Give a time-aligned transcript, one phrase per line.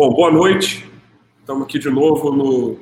[0.00, 0.88] Bom, boa noite.
[1.40, 2.78] Estamos aqui de novo no,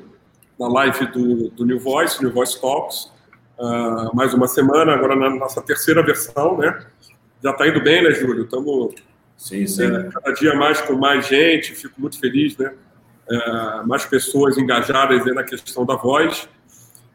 [0.60, 3.10] na live do, do New Voice, New Voice Talks.
[3.58, 6.78] Uh, mais uma semana, agora na nossa terceira versão, né?
[7.42, 8.44] Já está indo bem, né, Júlio?
[8.44, 8.96] Estamos
[9.34, 9.84] sim, sim.
[9.84, 12.74] É, cada dia mais com mais gente, fico muito feliz, né?
[13.30, 16.46] É, mais pessoas engajadas na questão da voz.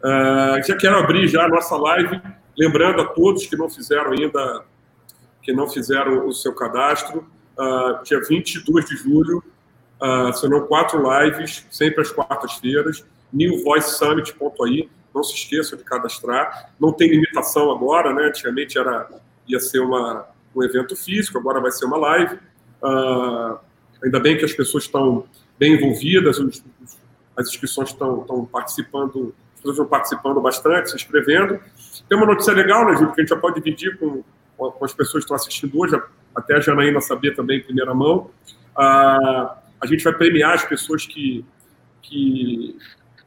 [0.04, 2.20] Uh, já quero abrir já a nossa live,
[2.57, 4.63] lembrando a todos que não fizeram ainda,
[5.43, 7.20] que não fizeram o seu cadastro,
[7.55, 9.43] uh, dia 22 de julho,
[10.01, 14.89] Uh, serão quatro lives, sempre às quartas-feiras, newvoicesummit.ai.
[15.14, 16.71] Não se esqueçam de cadastrar.
[16.79, 18.23] Não tem limitação agora, né?
[18.23, 19.07] Antigamente era,
[19.47, 20.25] ia ser uma,
[20.56, 22.39] um evento físico, agora vai ser uma live.
[22.82, 23.59] Uh,
[24.04, 25.25] ainda bem que as pessoas estão
[25.59, 26.64] bem envolvidas, os,
[27.37, 31.59] as inscrições estão, estão participando, as pessoas estão participando bastante, se inscrevendo.
[32.09, 34.23] Tem uma notícia legal, né, Júlio, que a gente já pode dividir com,
[34.58, 36.02] com as pessoas que estão assistindo hoje,
[36.36, 38.31] até a Janaína saber também em primeira mão.
[38.75, 41.44] Uh, a gente vai premiar as pessoas que,
[42.02, 42.78] que,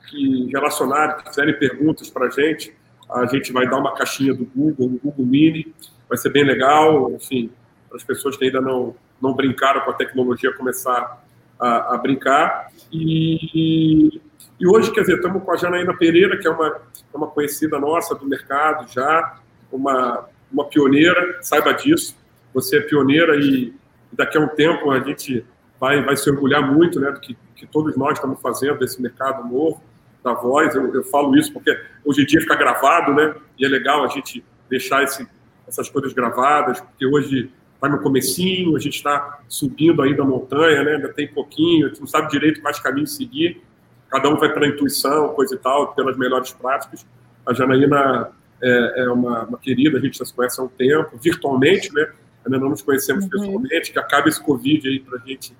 [0.08, 2.74] que que fizerem perguntas para a gente.
[3.10, 5.74] A gente vai dar uma caixinha do Google, um Google Mini,
[6.08, 7.50] vai ser bem legal, enfim,
[7.88, 11.22] para as pessoas que ainda não, não brincaram com a tecnologia começar
[11.58, 12.70] a, a brincar.
[12.92, 14.20] E,
[14.58, 17.78] e hoje, quer dizer, estamos com a Janaína Pereira, que é uma, é uma conhecida
[17.78, 22.16] nossa do mercado já, uma, uma pioneira, saiba disso.
[22.54, 23.74] Você é pioneira e
[24.12, 25.44] daqui a um tempo a gente
[25.84, 29.46] vai, vai se orgulhar muito né, do que, que todos nós estamos fazendo desse mercado
[29.46, 29.82] novo
[30.22, 30.74] da voz.
[30.74, 33.34] Eu, eu, falo isso porque hoje em dia fica gravado, né?
[33.58, 35.28] E é legal a gente deixar esse,
[35.68, 40.82] essas coisas gravadas, porque hoje vai no comecinho, a gente está subindo aí da montanha,
[40.82, 40.92] né?
[40.92, 43.60] Ainda tem pouquinho, a gente não sabe direito quais caminhos seguir.
[44.08, 47.04] Cada um vai pela intuição, coisa e tal, pelas melhores práticas.
[47.44, 48.30] A Janaína
[48.62, 52.10] é, é uma, uma, querida, a gente já se conhece há um tempo, virtualmente, né?
[52.46, 53.30] Ainda não nos conhecemos uhum.
[53.30, 55.54] pessoalmente, que acabe esse Covid aí para a gente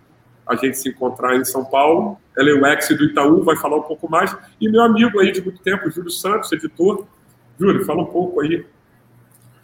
[0.47, 2.19] a gente se encontrar em São Paulo.
[2.37, 4.37] Ela é o ex do Itaú, vai falar um pouco mais.
[4.61, 7.05] E meu amigo aí de muito tempo, Júlio Santos, editor.
[7.59, 8.67] Júlio, fala um pouco aí.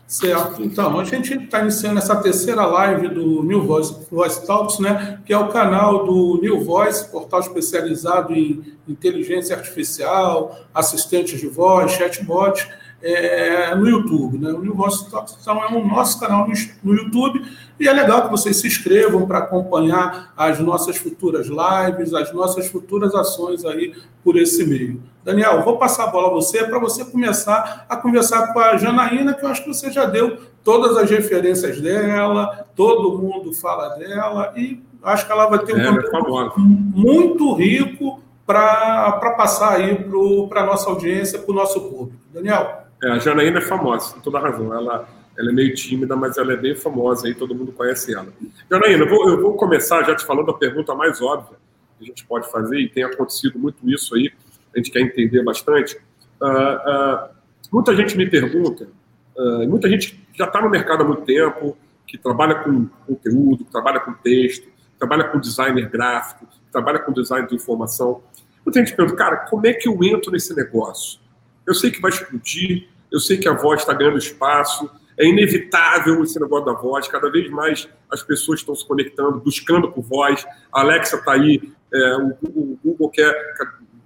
[0.06, 0.60] Certo.
[0.60, 5.32] Então, a gente está iniciando essa terceira live do New Voice, Voice Talks, né, que
[5.32, 12.68] é o canal do New Voice, portal especializado em inteligência artificial, assistentes de voz, chatbot
[13.02, 14.38] é, no YouTube.
[14.38, 14.50] Né?
[14.52, 15.16] O New Voice é
[15.50, 17.42] o nosso canal no, no YouTube
[17.78, 22.66] e é legal que vocês se inscrevam para acompanhar as nossas futuras lives, as nossas
[22.68, 25.02] futuras ações aí por esse meio.
[25.24, 29.32] Daniel, vou passar a bola a você para você começar a conversar com a Janaína,
[29.32, 34.52] que eu acho que você já deu todas as referências dela, todo mundo fala dela
[34.56, 40.04] e acho que ela vai ter um é, conteúdo muito rico para passar aí
[40.48, 42.20] para a nossa audiência, para o nosso público.
[42.32, 42.89] Daniel.
[43.02, 44.74] É, a Janaína é famosa, com toda razão.
[44.74, 48.28] Ela, ela é meio tímida, mas ela é bem famosa aí, todo mundo conhece ela.
[48.70, 51.56] Janaína, eu vou, eu vou começar já te falando a pergunta mais óbvia
[52.00, 54.32] que a gente pode fazer, e tem acontecido muito isso aí,
[54.74, 55.96] a gente quer entender bastante.
[56.40, 57.28] Uh, uh,
[57.70, 58.88] muita gente me pergunta,
[59.36, 63.70] uh, muita gente já está no mercado há muito tempo, que trabalha com conteúdo, que
[63.70, 68.22] trabalha com texto, que trabalha com designer gráfico, que trabalha com design de informação.
[68.64, 71.20] Muita gente pergunta, cara, como é que eu entro nesse negócio?
[71.70, 76.20] Eu sei que vai explodir, eu sei que a voz está ganhando espaço, é inevitável
[76.24, 80.44] esse negócio da voz, cada vez mais as pessoas estão se conectando, buscando por voz.
[80.72, 83.32] A Alexa está aí, é, o, o, Google quer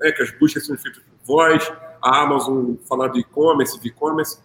[0.03, 1.73] é, que as buscas sejam feitas por voz,
[2.03, 4.39] a Amazon falar de e-commerce, de e-commerce.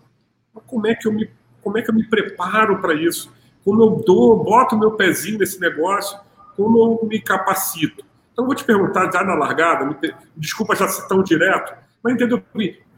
[0.65, 1.29] Como é que eu me,
[1.61, 3.29] como é que eu me preparo para isso?
[3.65, 6.17] Como eu dou, boto meu pezinho nesse negócio?
[6.55, 8.05] Como eu me capacito?
[8.31, 12.41] Então, vou te perguntar já na largada, me, desculpa já ser tão direto, mas entendeu?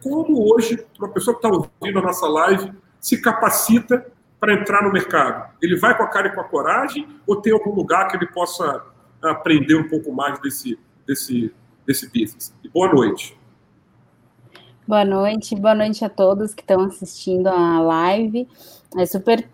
[0.02, 4.06] Como hoje uma pessoa que está ouvindo a nossa live se capacita
[4.40, 5.52] para entrar no mercado?
[5.62, 8.28] Ele vai com a cara e com a coragem ou tem algum lugar que ele
[8.28, 8.84] possa
[9.22, 11.54] aprender um pouco mais desse, desse,
[11.86, 12.54] desse business?
[12.64, 13.40] E boa noite.
[14.88, 18.48] Boa noite, boa noite a todos que estão assistindo a live.
[18.98, 19.48] É super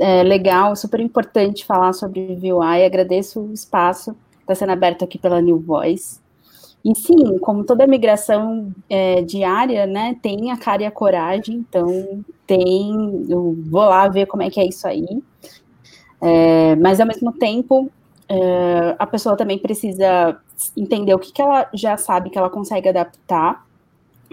[0.00, 2.84] é, legal, super importante falar sobre VUI.
[2.84, 6.20] Agradeço o espaço que está sendo aberto aqui pela New Voice.
[6.84, 12.24] E sim, como toda migração é, diária, né, tem a cara e a coragem, então
[12.44, 15.22] tem, eu vou lá ver como é que é isso aí,
[16.20, 17.88] é, mas ao mesmo tempo,
[18.28, 20.40] é, a pessoa também precisa
[20.76, 23.64] entender o que, que ela já sabe que ela consegue adaptar,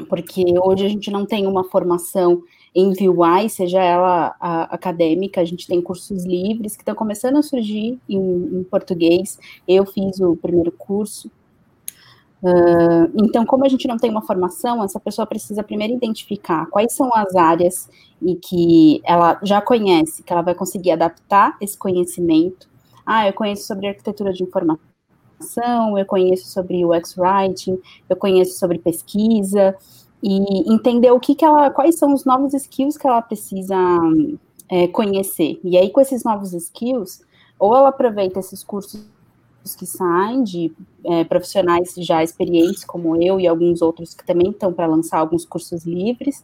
[0.07, 2.41] porque hoje a gente não tem uma formação
[2.73, 7.43] em VUI, seja ela a, acadêmica, a gente tem cursos livres que estão começando a
[7.43, 11.29] surgir em, em português, eu fiz o primeiro curso,
[12.41, 16.93] Uh, então, como a gente não tem uma formação, essa pessoa precisa primeiro identificar quais
[16.93, 17.89] são as áreas
[18.21, 22.69] e que ela já conhece, que ela vai conseguir adaptar esse conhecimento.
[23.05, 27.77] Ah, eu conheço sobre arquitetura de informação, eu conheço sobre UX Writing,
[28.07, 29.75] eu conheço sobre pesquisa,
[30.21, 33.75] e entender o que, que ela, quais são os novos skills que ela precisa
[34.69, 35.59] é, conhecer.
[35.63, 37.21] E aí, com esses novos skills,
[37.57, 39.05] ou ela aproveita esses cursos
[39.75, 40.71] que saem de
[41.05, 45.45] é, profissionais já experientes, como eu e alguns outros que também estão para lançar alguns
[45.45, 46.43] cursos livres,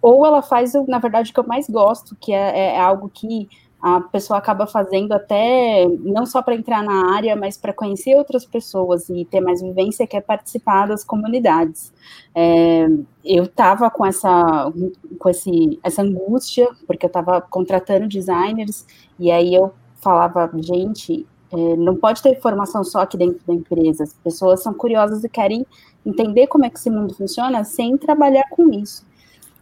[0.00, 3.48] ou ela faz, na verdade, o que eu mais gosto, que é, é algo que
[3.80, 8.44] a pessoa acaba fazendo até não só para entrar na área, mas para conhecer outras
[8.44, 11.92] pessoas e ter mais vivência, que é participar das comunidades.
[12.34, 12.88] É,
[13.24, 14.72] eu estava com essa
[15.18, 18.86] com esse, essa angústia, porque eu estava contratando designers,
[19.18, 24.04] e aí eu falava, gente, é, não pode ter formação só aqui dentro da empresa.
[24.04, 25.66] As pessoas são curiosas e querem
[26.04, 29.04] entender como é que esse mundo funciona sem trabalhar com isso.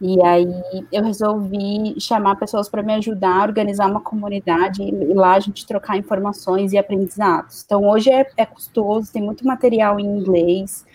[0.01, 0.47] E aí
[0.91, 5.65] eu resolvi chamar pessoas para me ajudar a organizar uma comunidade e lá a gente
[5.65, 7.63] trocar informações e aprendizados.
[7.65, 10.85] Então hoje é, é custoso, tem muito material em inglês,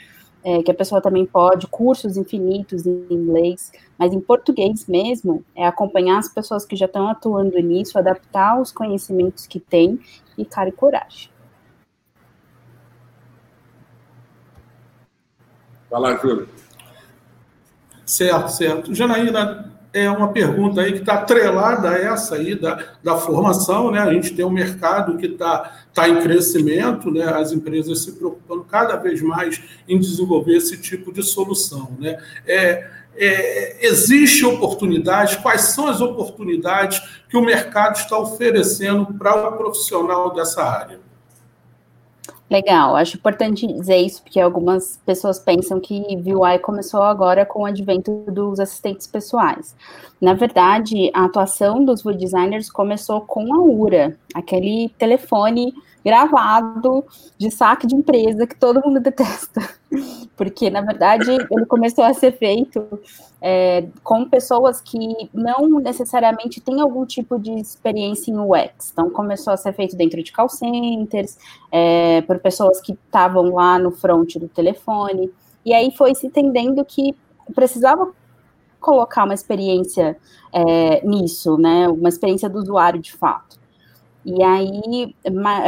[0.44, 5.66] é, que a pessoa também pode, cursos infinitos em inglês, mas em português mesmo, é
[5.66, 10.00] acompanhar as pessoas que já estão atuando nisso, adaptar os conhecimentos que tem
[10.38, 11.30] e cara e coragem.
[15.90, 16.48] Vai lá, Júlio.
[18.06, 18.94] Certo, certo.
[18.94, 24.00] Janaína, é uma pergunta aí que está atrelada a essa aí da, da formação, né?
[24.00, 27.24] A gente tem um mercado que está tá em crescimento, né?
[27.24, 32.18] As empresas se preocupando cada vez mais em desenvolver esse tipo de solução, né?
[32.46, 35.38] É, é, existe oportunidade?
[35.38, 41.09] Quais são as oportunidades que o mercado está oferecendo para o profissional dessa área?
[42.50, 47.64] Legal, acho importante dizer isso, porque algumas pessoas pensam que VUI começou agora com o
[47.64, 49.76] advento dos assistentes pessoais.
[50.20, 55.72] Na verdade, a atuação dos VUI designers começou com a URA, aquele telefone
[56.04, 57.04] gravado
[57.36, 59.60] de saque de empresa que todo mundo detesta.
[60.36, 62.86] Porque, na verdade, ele começou a ser feito
[63.40, 64.98] é, com pessoas que
[65.34, 68.90] não necessariamente têm algum tipo de experiência em UX.
[68.92, 71.36] Então, começou a ser feito dentro de call centers,
[71.70, 75.30] é, por pessoas que estavam lá no front do telefone.
[75.64, 77.14] E aí foi se entendendo que
[77.54, 78.12] precisava
[78.80, 80.16] colocar uma experiência
[80.52, 81.88] é, nisso, né?
[81.88, 83.59] Uma experiência do usuário de fato.
[84.24, 85.14] E aí,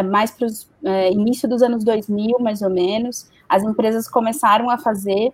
[0.05, 0.51] mais para o
[0.89, 5.33] é, início dos anos 2000, mais ou menos, as empresas começaram a fazer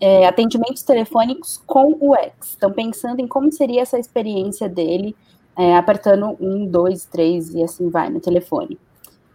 [0.00, 2.32] é, atendimentos telefônicos com o X.
[2.50, 5.14] Estão pensando em como seria essa experiência dele,
[5.56, 8.78] é, apertando um, dois, três e assim vai no telefone.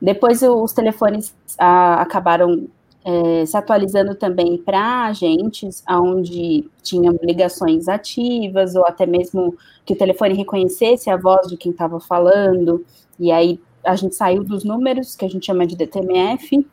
[0.02, 2.68] Depois os telefones a, acabaram
[3.04, 9.56] é, se atualizando também para agentes, onde tinham ligações ativas, ou até mesmo
[9.86, 12.86] que o telefone reconhecesse a voz de quem estava falando,
[13.22, 16.68] e aí a gente saiu dos números, que a gente chama de DTMF,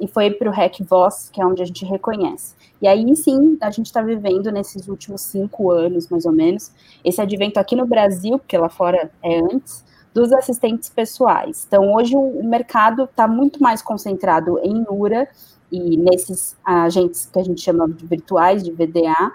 [0.00, 2.54] e foi para o REC Voz, que é onde a gente reconhece.
[2.82, 6.70] E aí sim, a gente está vivendo nesses últimos cinco anos, mais ou menos,
[7.02, 11.64] esse advento aqui no Brasil, porque lá fora é antes, dos assistentes pessoais.
[11.66, 15.26] Então, hoje o mercado está muito mais concentrado em URA
[15.72, 19.32] e nesses agentes que a gente chama de virtuais, de VDA,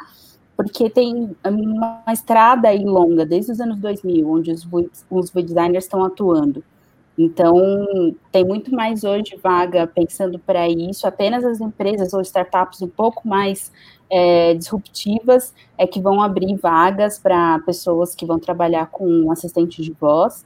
[0.59, 4.67] porque tem uma estrada aí longa, desde os anos 2000, onde os,
[5.09, 6.61] os designers estão atuando.
[7.17, 7.55] Então,
[8.29, 13.25] tem muito mais hoje vaga pensando para isso, apenas as empresas ou startups um pouco
[13.25, 13.71] mais
[14.09, 19.93] é, disruptivas é que vão abrir vagas para pessoas que vão trabalhar com assistente de
[19.93, 20.43] voz,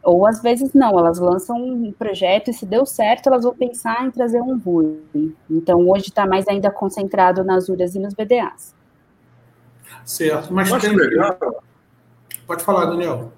[0.00, 4.06] ou às vezes não, elas lançam um projeto e se deu certo, elas vão pensar
[4.06, 5.34] em trazer um VUI.
[5.50, 8.76] Então hoje está mais ainda concentrado nas URAs e nos BDAs.
[10.04, 10.94] Certo, mas tem...
[10.94, 11.62] legal.
[12.46, 13.32] Pode falar, Daniel.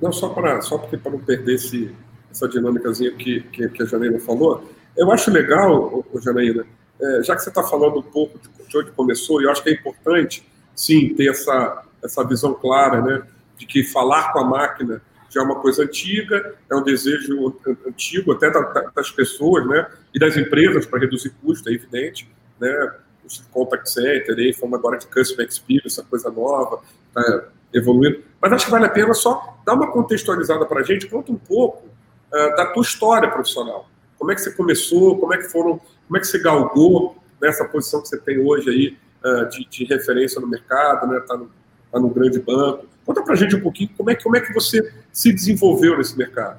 [0.00, 1.94] Não, só para só porque para não perder esse,
[2.30, 4.64] essa dinâmicazinha que, que, que, a Janaína falou,
[4.96, 6.66] eu acho legal, Janaína,
[7.00, 9.62] é, já que você está falando um pouco de, de onde começou, e eu acho
[9.62, 13.22] que é importante, sim, ter essa, essa visão clara, né,
[13.56, 17.54] de que falar com a máquina já é uma coisa antiga, é um desejo
[17.86, 18.50] antigo até
[18.94, 22.94] das pessoas, né, e das empresas para reduzir custo, é evidente, né,
[23.26, 26.80] os contact center, aí, falando agora de customer experience, essa coisa nova,
[27.12, 31.08] tá evoluindo, mas acho que vale a pena só dar uma contextualizada para a gente,
[31.08, 35.38] conta um pouco uh, da tua história profissional, como é que você começou, como é
[35.38, 39.48] que foram, como é que você galgou nessa posição que você tem hoje aí uh,
[39.48, 41.50] de, de, referência no mercado, né, tá no,
[41.90, 44.52] tá no grande banco, Conta para a gente um pouquinho como é, como é que
[44.52, 46.58] você se desenvolveu nesse mercado.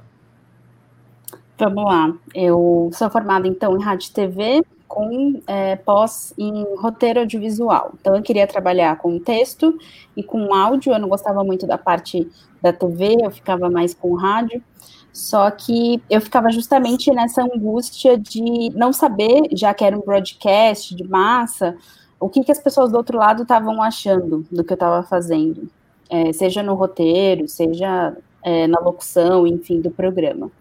[1.60, 2.14] Vamos lá.
[2.34, 7.94] Eu sou formada, então, em rádio e TV, com é, pós em roteiro audiovisual.
[8.00, 9.78] Então, eu queria trabalhar com texto
[10.16, 10.94] e com áudio.
[10.94, 12.28] Eu não gostava muito da parte
[12.62, 14.64] da TV, eu ficava mais com rádio.
[15.12, 20.96] Só que eu ficava justamente nessa angústia de não saber, já que era um broadcast
[20.96, 21.76] de massa,
[22.20, 25.70] o que, que as pessoas do outro lado estavam achando do que eu estava fazendo,
[26.10, 30.52] é, seja no roteiro, seja é, na locução, enfim, do programa.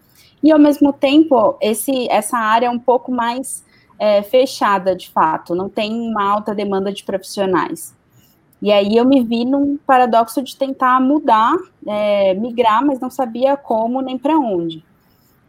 [0.41, 3.63] E ao mesmo tempo, esse, essa área é um pouco mais
[3.99, 7.95] é, fechada, de fato, não tem uma alta demanda de profissionais.
[8.61, 13.55] E aí eu me vi num paradoxo de tentar mudar, é, migrar, mas não sabia
[13.55, 14.83] como nem para onde.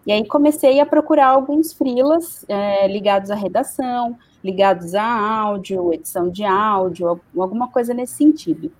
[0.06, 6.30] E aí comecei a procurar alguns freelas é, ligados à redação, ligados a áudio, edição
[6.30, 8.70] de áudio, alguma coisa nesse sentido.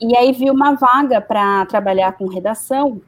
[0.00, 3.00] E aí vi uma vaga para trabalhar com redação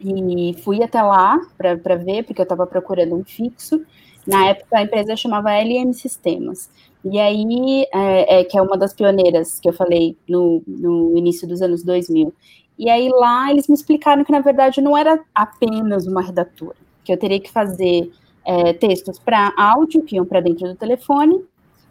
[0.00, 3.84] e fui até lá para ver, porque eu estava procurando um fixo.
[4.26, 6.70] Na época a empresa chamava LM Sistemas.
[7.04, 11.46] E aí, é, é, que é uma das pioneiras que eu falei no, no início
[11.46, 12.32] dos anos 2000.
[12.78, 17.12] E aí lá eles me explicaram que, na verdade, não era apenas uma redatura, que
[17.12, 18.10] eu teria que fazer
[18.44, 21.44] é, textos para áudio, que iam para dentro do telefone,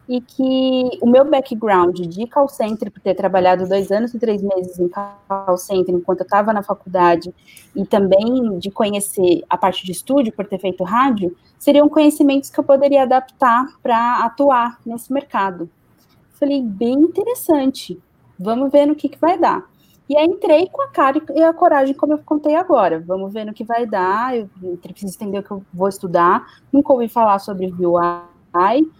[0.07, 4.41] e que o meu background de call center, por ter trabalhado dois anos e três
[4.41, 7.33] meses em call center enquanto eu estava na faculdade,
[7.75, 12.60] e também de conhecer a parte de estúdio, por ter feito rádio, seriam conhecimentos que
[12.60, 15.69] eu poderia adaptar para atuar nesse mercado.
[16.33, 18.00] Falei, bem interessante,
[18.38, 19.63] vamos ver no que, que vai dar.
[20.10, 23.00] E aí entrei com a cara e a coragem, como eu contei agora.
[23.00, 24.50] Vamos ver no que vai dar, eu
[24.81, 26.45] preciso entender o que eu vou estudar.
[26.72, 28.91] Nunca ouvi falar sobre UI,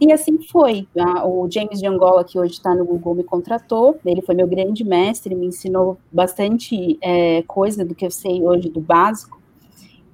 [0.00, 0.86] e assim foi.
[1.24, 3.98] O James de Angola, que hoje está no Google, me contratou.
[4.04, 8.68] Ele foi meu grande mestre, me ensinou bastante é, coisa do que eu sei hoje
[8.68, 9.38] do básico.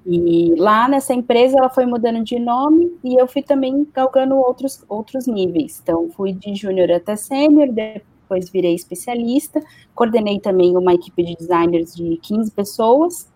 [0.05, 4.83] E lá nessa empresa ela foi mudando de nome e eu fui também galgando outros,
[4.87, 5.79] outros níveis.
[5.81, 9.63] Então, fui de júnior até sênior, depois virei especialista,
[9.95, 13.31] coordenei também uma equipe de designers de 15 pessoas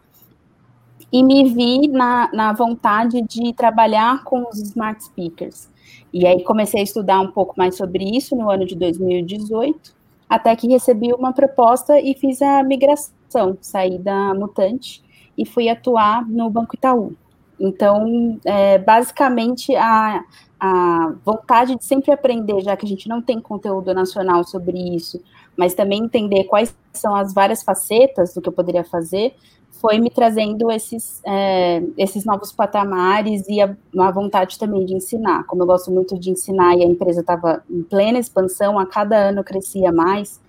[1.12, 5.70] e me vi na, na vontade de trabalhar com os smart speakers.
[6.14, 9.96] E aí comecei a estudar um pouco mais sobre isso no ano de 2018,
[10.30, 15.04] até que recebi uma proposta e fiz a migração, saí da Mutante
[15.38, 17.14] e fui atuar no Banco Itaú.
[17.60, 20.24] Então, é, basicamente, a,
[20.60, 25.22] a vontade de sempre aprender, já que a gente não tem conteúdo nacional sobre isso,
[25.58, 29.36] mas também entender quais são as várias facetas do que eu poderia fazer,
[29.80, 35.46] foi me trazendo esses, é, esses novos patamares e a, uma vontade também de ensinar.
[35.46, 39.30] Como eu gosto muito de ensinar e a empresa estava em plena expansão, a cada
[39.30, 40.40] ano crescia mais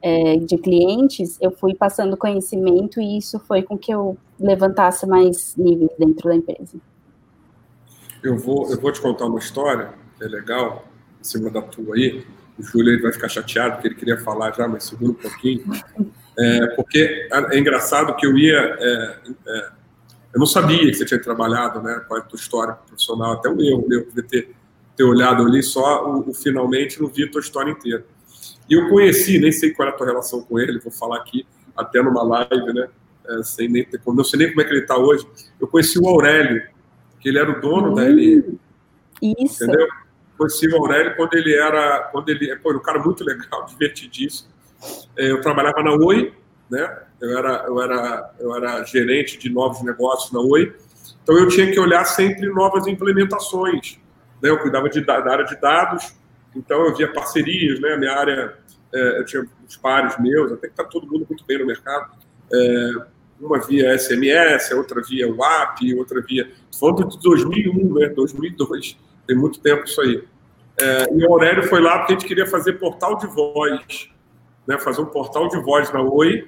[0.00, 5.54] é, de clientes, eu fui passando conhecimento e isso foi com que eu levantasse mais
[5.56, 6.78] níveis dentro da empresa.
[8.22, 10.84] Eu vou, eu vou te contar uma história, que é legal,
[11.20, 12.24] em cima da tua aí.
[12.58, 15.64] O Júlio ele vai ficar chateado, porque ele queria falar já, mas segura um pouquinho.
[16.38, 18.56] É, porque é engraçado que eu ia.
[18.56, 19.18] É,
[19.48, 19.70] é,
[20.34, 21.92] eu não sabia que você tinha trabalhado, né?
[21.94, 24.54] É a tua história profissional, até um erro meu, podia ter,
[24.96, 28.04] ter olhado ali só o, o, finalmente, não vi a tua história inteira.
[28.70, 31.44] E eu conheci, nem sei qual é a tua relação com ele, vou falar aqui
[31.76, 32.88] até numa live, né?
[33.28, 35.26] É, sem nem ter, não sei nem como é que ele está hoje.
[35.60, 36.62] Eu conheci o Aurélio,
[37.18, 38.58] que ele era o dono hum, da LM.
[39.40, 39.64] Isso.
[39.64, 39.88] Entendeu?
[40.36, 42.10] Conheci o Aurélio quando ele era.
[42.12, 44.57] Quando ele, pô, um cara muito legal, divertidíssimo é,
[45.16, 46.32] eu trabalhava na Oi,
[46.70, 47.02] né?
[47.20, 50.74] Eu era, eu era, eu era gerente de novos negócios na Oi.
[51.22, 53.98] Então eu tinha que olhar sempre novas implementações.
[54.40, 54.50] Né?
[54.50, 56.14] Eu cuidava de, da área de dados,
[56.54, 57.96] então eu via parcerias, né?
[57.96, 58.56] Minha área,
[58.94, 62.12] é, eu tinha os pares meus, até que está todo mundo muito bem no mercado.
[62.52, 62.90] É,
[63.40, 66.50] uma via SMS, a outra via WAP, outra via.
[66.78, 68.08] Falando de 2001, né?
[68.08, 70.24] 2002, tem muito tempo isso aí.
[70.80, 74.10] É, e o Aurélio foi lá porque a gente queria fazer portal de voz
[74.68, 76.46] né, fazer um portal de voz na Oi,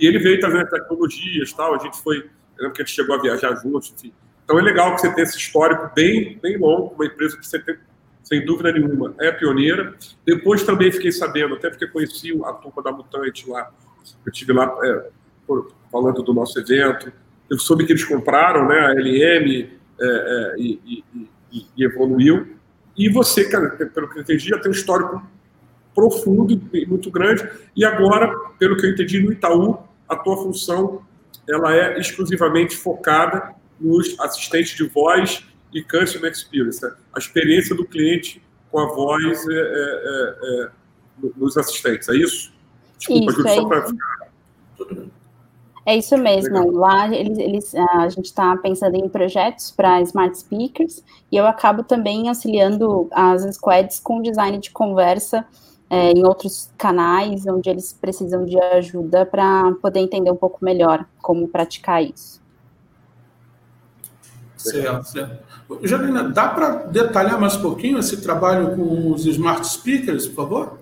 [0.00, 2.24] e ele veio trazendo tecnologias tal, a gente foi,
[2.56, 4.12] lembro que a gente chegou a viajar juntos, enfim.
[4.44, 7.58] Então é legal que você tenha esse histórico bem, bem longo, uma empresa que você
[7.58, 7.76] tem,
[8.22, 9.96] sem dúvida nenhuma, é pioneira.
[10.24, 13.72] Depois também fiquei sabendo, até porque conheci a turma da Mutante lá,
[14.24, 15.08] eu tive lá é,
[15.90, 17.12] falando do nosso evento,
[17.50, 19.70] eu soube que eles compraram né, a LM
[20.00, 21.04] é, é, e,
[21.52, 22.56] e, e, evoluiu.
[22.96, 25.22] E você, cara, pelo que eu entendi, já tem um histórico
[25.96, 27.48] profundo e muito grande.
[27.74, 31.00] E agora, pelo que eu entendi no Itaú, a tua função
[31.48, 36.92] ela é exclusivamente focada nos assistentes de voz e customer experience, né?
[37.14, 40.70] a experiência do cliente com a voz é, é, é, é
[41.36, 42.52] nos assistentes, é isso?
[42.98, 45.10] Desculpa, isso, Júlio, só para ficar...
[45.86, 46.52] É isso mesmo.
[46.52, 46.70] Legal.
[46.72, 51.84] Lá eles, eles, a gente está pensando em projetos para smart speakers e eu acabo
[51.84, 55.46] também auxiliando as squads com design de conversa
[55.88, 61.06] é, em outros canais onde eles precisam de ajuda para poder entender um pouco melhor
[61.22, 62.40] como praticar isso.
[64.56, 65.46] Certo, certo.
[65.82, 70.78] Janina, dá para detalhar mais um pouquinho esse trabalho com os smart speakers, por favor?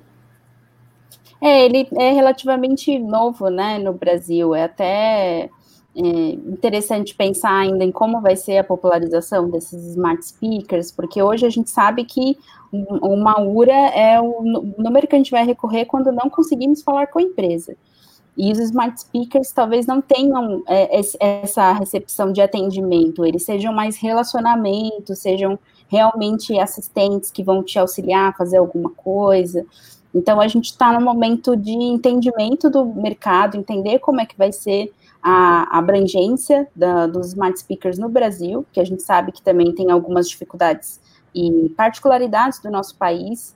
[1.40, 4.54] É, ele é relativamente novo, né, no Brasil.
[4.54, 5.50] É até
[5.96, 11.44] é, interessante pensar ainda em como vai ser a popularização desses smart speakers, porque hoje
[11.44, 12.38] a gente sabe que
[13.02, 14.42] uma URA é o
[14.76, 17.76] número que a gente vai recorrer quando não conseguimos falar com a empresa.
[18.36, 23.96] E os smart speakers talvez não tenham é, essa recepção de atendimento, eles sejam mais
[23.96, 29.64] relacionamento, sejam realmente assistentes que vão te auxiliar a fazer alguma coisa.
[30.12, 34.52] Então, a gente está no momento de entendimento do mercado, entender como é que vai
[34.52, 39.72] ser a abrangência da, dos smart speakers no Brasil, que a gente sabe que também
[39.74, 41.00] tem algumas dificuldades
[41.34, 43.54] e particularidades do nosso país,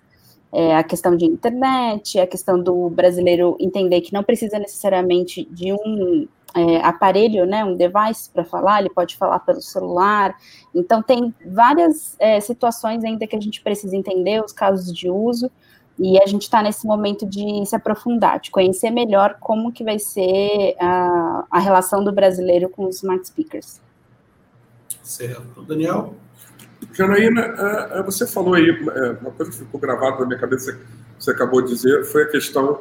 [0.53, 5.73] é, a questão de internet, a questão do brasileiro entender que não precisa necessariamente de
[5.73, 10.35] um é, aparelho, né, um device para falar, ele pode falar pelo celular.
[10.75, 15.51] Então, tem várias é, situações ainda que a gente precisa entender, os casos de uso,
[15.99, 19.99] e a gente está nesse momento de se aprofundar, de conhecer melhor como que vai
[19.99, 23.81] ser a, a relação do brasileiro com os smart speakers.
[25.03, 25.63] Certo.
[25.63, 26.15] Daniel?
[26.93, 30.79] Janaína, é, é, você falou aí, é, uma coisa que ficou gravada na minha cabeça,
[31.19, 32.81] você acabou de dizer, foi a questão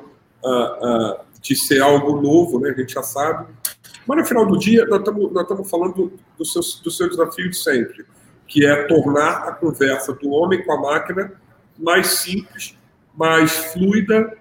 [1.41, 2.69] de ser algo novo, né?
[2.69, 3.47] A gente já sabe.
[4.05, 7.49] Mas no final do dia, nós estamos, nós estamos falando do seu, do seu desafio
[7.49, 8.05] de sempre,
[8.47, 11.33] que é tornar a conversa do homem com a máquina
[11.77, 12.77] mais simples,
[13.15, 14.37] mais fluida,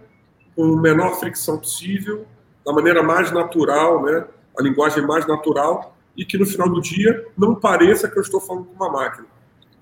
[0.54, 2.26] com a menor fricção possível,
[2.64, 4.24] da maneira mais natural, né?
[4.58, 8.40] A linguagem mais natural e que no final do dia não pareça que eu estou
[8.40, 9.26] falando com uma máquina.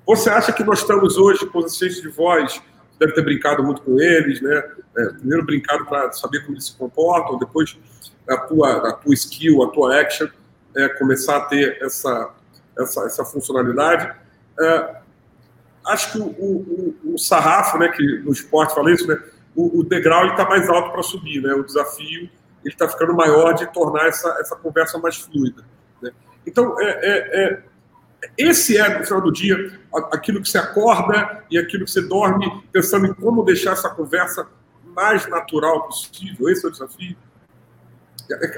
[0.07, 2.61] Você acha que nós estamos hoje com os assistentes de voz,
[2.99, 4.63] deve ter brincado muito com eles, né?
[4.97, 7.77] É, primeiro brincado para saber como eles se comportam, depois
[8.29, 10.29] a tua, a tua skill, a tua action,
[10.77, 12.33] é, começar a ter essa,
[12.79, 14.15] essa, essa funcionalidade.
[14.61, 14.97] É,
[15.87, 19.21] acho que o, o, o, sarrafo, né, que no esporte fala isso, né,
[19.55, 22.29] o, o degrau está mais alto para subir, né, o desafio
[22.65, 25.63] está ficando maior de tornar essa, essa conversa mais fluida.
[26.01, 26.11] Né?
[26.47, 27.63] Então, é, é, é
[28.37, 29.79] esse é, no final do dia,
[30.13, 34.47] aquilo que você acorda e aquilo que você dorme, pensando em como deixar essa conversa
[34.95, 36.49] mais natural possível.
[36.49, 37.17] Esse é o desafio.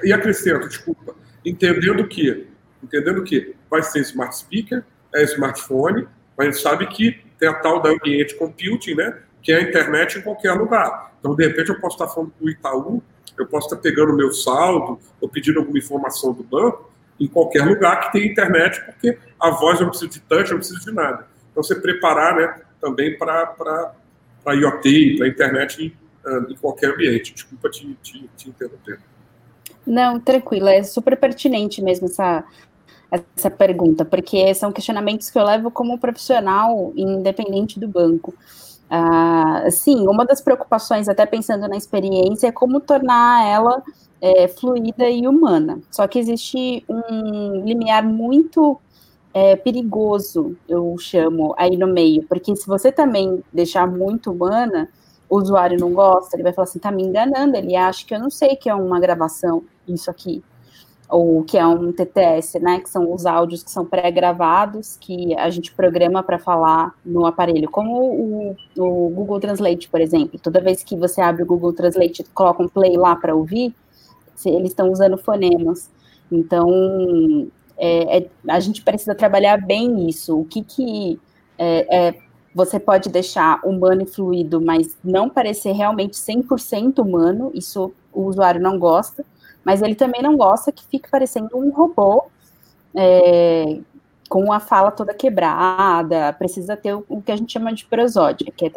[0.05, 2.47] E acrescento, desculpa, entendendo que,
[2.83, 7.55] entendendo que vai ser smart speaker, é smartphone, mas a gente sabe que tem a
[7.55, 9.19] tal da ambiente computing, né?
[9.43, 11.13] Que é a internet em qualquer lugar.
[11.19, 13.03] Então, de repente, eu posso estar falando com o Itaú,
[13.39, 17.65] eu posso estar pegando o meu saldo, ou pedindo alguma informação do banco, em qualquer
[17.65, 21.27] lugar que tenha internet, porque a voz não precisa de touch, não precisa de nada.
[21.51, 23.95] Então, você preparar né, também para
[24.49, 27.33] IoT, para internet em, ah, em, qualquer ambiente.
[27.33, 29.01] Desculpa te, te, te interromper.
[29.87, 32.45] Não, tranquilo, é super pertinente mesmo essa,
[33.11, 38.35] essa pergunta, porque são questionamentos que eu levo como profissional independente do banco.
[38.91, 43.83] Ah, sim, uma das preocupações, até pensando na experiência, é como tornar ela
[44.21, 45.81] é, fluida e humana.
[45.91, 48.81] Só que existe um limiar muito
[49.37, 54.89] é, perigoso, eu chamo, aí no meio, porque se você também deixar muito humana,
[55.29, 58.19] o usuário não gosta, ele vai falar assim, tá me enganando, ele acha que eu
[58.19, 60.43] não sei que é uma gravação, isso aqui,
[61.09, 65.51] ou que é um TTS, né, que são os áudios que são pré-gravados, que a
[65.51, 70.83] gente programa para falar no aparelho, como o, o, Google Translate, por exemplo, toda vez
[70.83, 73.75] que você abre o Google Translate coloca um play lá para ouvir,
[74.45, 75.91] eles estão usando fonemas.
[76.31, 80.39] Então, é, é, a gente precisa trabalhar bem isso.
[80.39, 81.21] O que, que
[81.59, 87.93] é, é você pode deixar humano e fluido, mas não parecer realmente 100% humano, isso
[88.11, 89.23] o usuário não gosta,
[89.63, 92.25] mas ele também não gosta que fique parecendo um robô
[92.95, 93.79] é,
[94.27, 98.67] com a fala toda quebrada, precisa ter o, que a gente chama de prosódia, que
[98.67, 98.73] é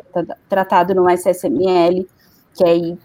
[0.49, 2.05] tratado no SSML,
[2.53, 2.97] que aí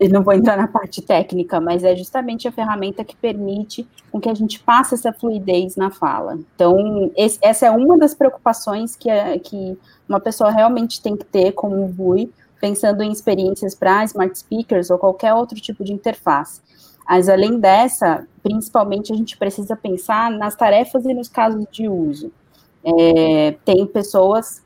[0.00, 4.18] eu não vou entrar na parte técnica, mas é justamente a ferramenta que permite com
[4.18, 6.38] que a gente passe essa fluidez na fala.
[6.54, 9.10] Então, esse, essa é uma das preocupações que,
[9.40, 14.88] que uma pessoa realmente tem que ter como VUI, pensando em experiências para smart speakers
[14.88, 16.62] ou qualquer outro tipo de interface.
[17.06, 22.32] Mas, além dessa, principalmente a gente precisa pensar nas tarefas e nos casos de uso.
[22.82, 24.62] É, tem pessoas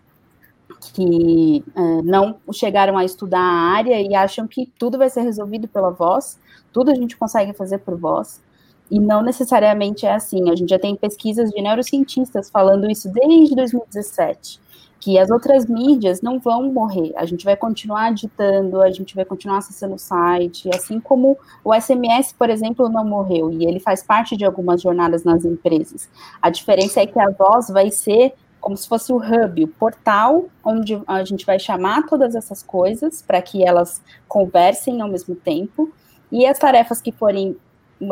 [0.93, 5.69] que uh, não chegaram a estudar a área e acham que tudo vai ser resolvido
[5.69, 6.39] pela voz,
[6.73, 8.43] tudo a gente consegue fazer por voz.
[8.91, 10.51] E não necessariamente é assim.
[10.51, 14.65] A gente já tem pesquisas de neurocientistas falando isso desde 2017
[15.05, 17.13] que as outras mídias não vão morrer.
[17.17, 21.79] A gente vai continuar digitando, a gente vai continuar acessando o site, assim como o
[21.79, 26.09] SMS, por exemplo, não morreu e ele faz parte de algumas jornadas nas empresas.
[26.41, 28.33] A diferença é que a voz vai ser
[28.65, 33.21] como se fosse o hub, o portal onde a gente vai chamar todas essas coisas
[33.21, 35.93] para que elas conversem ao mesmo tempo
[36.33, 37.59] e as tarefas que forem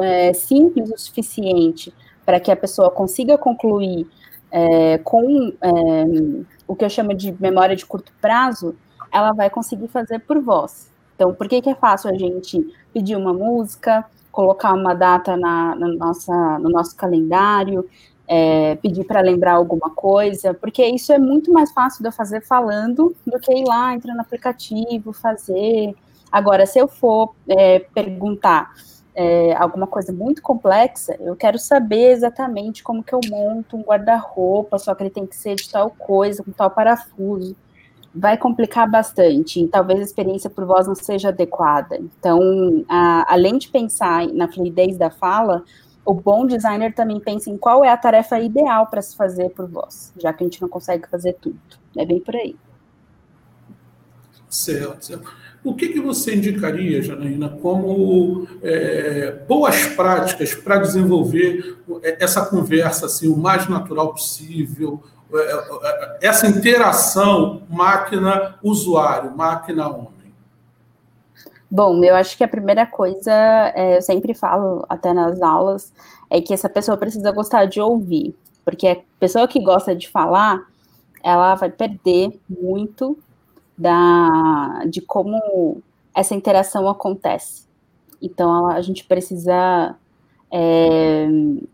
[0.02, 1.90] é, simples o suficiente
[2.26, 4.06] para que a pessoa consiga concluir
[4.50, 5.70] é, com é,
[6.68, 8.76] o que eu chamo de memória de curto prazo,
[9.10, 10.92] ela vai conseguir fazer por voz.
[11.16, 12.60] Então, por que, que é fácil a gente
[12.92, 17.88] pedir uma música, colocar uma data na, na nossa, no nosso calendário,
[18.26, 20.54] é, pedir para lembrar alguma coisa?
[20.54, 24.14] Porque isso é muito mais fácil de eu fazer falando do que ir lá, entrar
[24.14, 25.94] no aplicativo, fazer.
[26.30, 28.72] Agora, se eu for é, perguntar
[29.14, 34.78] é, alguma coisa muito complexa, eu quero saber exatamente como que eu monto um guarda-roupa,
[34.78, 37.54] só que ele tem que ser de tal coisa, com tal parafuso.
[38.14, 41.96] Vai complicar bastante, e talvez a experiência por voz não seja adequada.
[41.98, 45.62] Então, a, além de pensar na fluidez da fala,
[46.04, 49.68] o bom designer também pensa em qual é a tarefa ideal para se fazer por
[49.68, 51.58] voz, já que a gente não consegue fazer tudo.
[51.96, 52.56] É bem por aí.
[54.48, 55.32] Certo, certo.
[55.64, 61.78] O que, que você indicaria, Janaína, como é, boas práticas para desenvolver
[62.18, 70.11] essa conversa assim, o mais natural possível, é, é, essa interação máquina-usuário, máquina-homem?
[71.74, 73.32] Bom, eu acho que a primeira coisa,
[73.74, 75.90] é, eu sempre falo até nas aulas,
[76.28, 80.66] é que essa pessoa precisa gostar de ouvir, porque a pessoa que gosta de falar,
[81.24, 83.16] ela vai perder muito
[83.76, 85.80] da, de como
[86.14, 87.66] essa interação acontece.
[88.20, 89.96] Então, a, a gente precisa
[90.50, 91.26] é,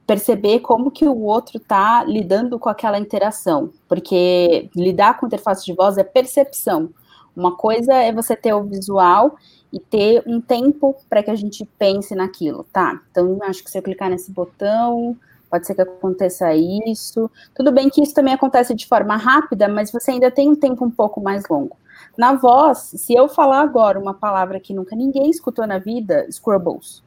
[0.07, 5.75] perceber como que o outro está lidando com aquela interação, porque lidar com interface de
[5.75, 6.91] voz é percepção.
[7.35, 9.37] Uma coisa é você ter o visual
[9.73, 13.01] e ter um tempo para que a gente pense naquilo, tá?
[13.11, 15.17] Então, acho que se eu clicar nesse botão,
[15.51, 17.31] pode ser que aconteça isso.
[17.55, 20.85] Tudo bem que isso também acontece de forma rápida, mas você ainda tem um tempo
[20.85, 21.77] um pouco mais longo.
[22.17, 27.03] Na voz, se eu falar agora uma palavra que nunca ninguém escutou na vida, Scrubbles,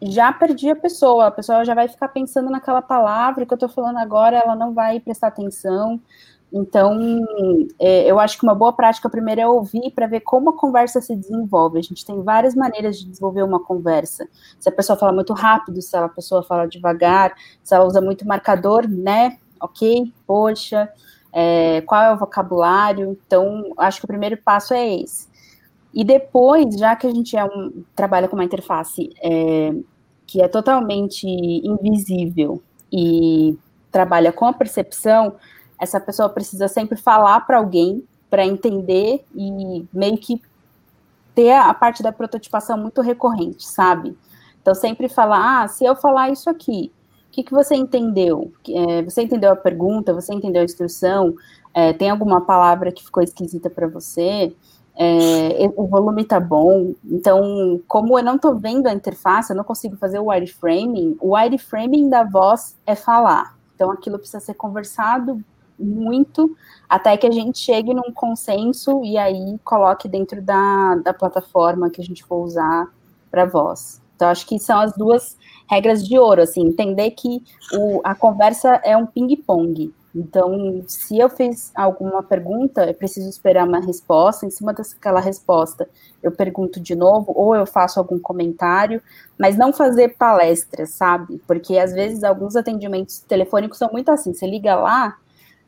[0.00, 3.68] já perdi a pessoa, a pessoa já vai ficar pensando naquela palavra que eu estou
[3.68, 6.00] falando agora, ela não vai prestar atenção.
[6.52, 7.20] Então,
[7.78, 11.00] é, eu acho que uma boa prática primeiro é ouvir para ver como a conversa
[11.00, 11.78] se desenvolve.
[11.78, 14.28] A gente tem várias maneiras de desenvolver uma conversa.
[14.60, 17.34] Se a pessoa fala muito rápido, se a pessoa fala devagar,
[17.64, 19.38] se ela usa muito marcador, né?
[19.60, 20.90] Ok, poxa
[21.32, 23.18] é, qual é o vocabulário.
[23.26, 25.26] Então, acho que o primeiro passo é esse.
[25.94, 29.74] E depois, já que a gente é um, trabalha com uma interface é,
[30.26, 32.62] que é totalmente invisível
[32.92, 33.56] e
[33.90, 35.34] trabalha com a percepção,
[35.82, 40.40] essa pessoa precisa sempre falar para alguém para entender e meio que
[41.34, 44.16] ter a parte da prototipação muito recorrente, sabe?
[44.60, 46.92] Então, sempre falar, ah, se eu falar isso aqui,
[47.28, 48.52] o que, que você entendeu?
[48.68, 50.14] É, você entendeu a pergunta?
[50.14, 51.34] Você entendeu a instrução?
[51.74, 54.54] É, tem alguma palavra que ficou esquisita para você?
[54.94, 56.94] É, o volume está bom.
[57.04, 61.16] Então, como eu não estou vendo a interface, eu não consigo fazer o wireframing.
[61.20, 63.56] O wireframing da voz é falar.
[63.74, 65.42] Então, aquilo precisa ser conversado
[65.78, 66.56] muito
[66.88, 72.00] até que a gente chegue num consenso e aí coloque dentro da, da plataforma que
[72.00, 72.88] a gente for usar
[73.30, 74.00] para voz.
[74.14, 75.36] Então, acho que são as duas
[75.68, 79.92] regras de ouro, assim, entender que o, a conversa é um ping-pong.
[80.14, 84.44] Então, se eu fiz alguma pergunta, eu preciso esperar uma resposta.
[84.44, 85.88] Em cima daquela resposta,
[86.22, 89.02] eu pergunto de novo, ou eu faço algum comentário,
[89.38, 91.40] mas não fazer palestra, sabe?
[91.46, 95.16] Porque às vezes alguns atendimentos telefônicos são muito assim: você liga lá,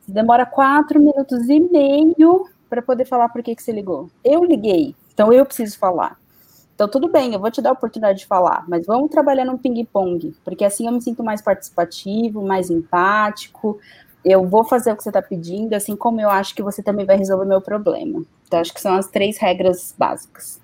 [0.07, 4.09] demora quatro minutos e meio para poder falar por que, que você ligou.
[4.23, 6.17] Eu liguei, então eu preciso falar.
[6.75, 9.57] Então, tudo bem, eu vou te dar a oportunidade de falar, mas vamos trabalhar no
[9.57, 13.79] ping-pong, porque assim eu me sinto mais participativo, mais empático.
[14.25, 17.05] Eu vou fazer o que você está pedindo, assim como eu acho que você também
[17.05, 18.23] vai resolver meu problema.
[18.45, 20.59] Então, acho que são as três regras básicas.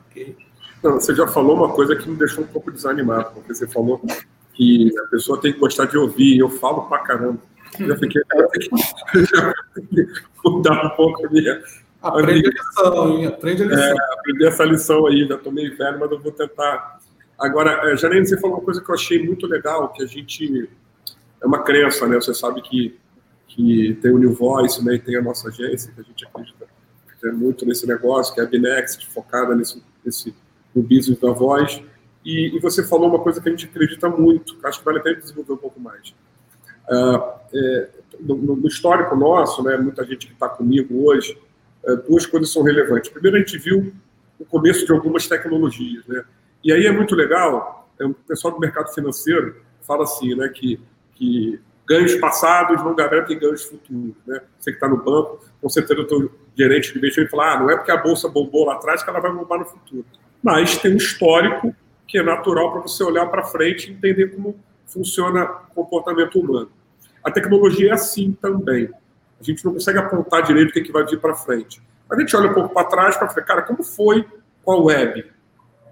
[0.00, 0.36] Ok.
[0.82, 4.00] Não, você já falou uma coisa que me deixou um pouco desanimado, porque você falou
[4.54, 7.38] que a pessoa tem que gostar de ouvir, eu falo pra caramba.
[7.86, 8.22] Já fiquei,
[9.14, 10.06] já fiquei
[10.44, 11.62] mudar um pouco a minha,
[12.00, 13.26] Aprende a lição, hein?
[13.26, 13.84] Aprende a lição.
[13.84, 17.00] É, aprender essa lição aí, já estou meio velho, mas eu vou tentar.
[17.38, 20.68] Agora, é, Janine, você falou uma coisa que eu achei muito legal, que a gente.
[21.40, 22.16] É uma crença, né?
[22.16, 22.98] Você sabe que,
[23.48, 24.94] que tem o New Voice, né?
[24.94, 26.66] E tem a nossa agência, que a gente acredita
[27.32, 30.34] muito nesse negócio, que é a Binext, focada nesse, nesse,
[30.74, 31.82] no business da voz.
[32.24, 35.02] E, e, você falou uma coisa que a gente acredita muito, acho que vale a
[35.02, 36.14] pena desenvolver um pouco mais.
[36.90, 37.88] Uh, é,
[38.20, 41.38] no, no, histórico nosso, né, muita gente que está comigo hoje,
[41.84, 43.10] é, duas coisas são relevantes.
[43.10, 43.92] Primeiro, a gente viu
[44.38, 46.06] o começo de algumas tecnologias.
[46.06, 46.24] Né?
[46.62, 50.80] E aí é muito legal, é, o pessoal do mercado financeiro fala assim, né, que,
[51.14, 54.14] que ganhos passados não garantem ganhos futuros.
[54.26, 54.40] Né?
[54.58, 57.70] Você que está no banco, com certeza o teu gerente de investimento fala, ah, não
[57.70, 60.04] é porque a bolsa bombou lá atrás que ela vai bombar no futuro.
[60.42, 61.74] Mas tem um histórico
[62.06, 66.70] que é natural para você olhar para frente e entender como funciona o comportamento humano.
[67.28, 68.88] A tecnologia é assim também.
[69.38, 71.80] A gente não consegue apontar direito o que, é vai vir para frente.
[72.10, 74.26] A gente olha um pouco para trás para ver, cara, como foi
[74.64, 75.26] com a web,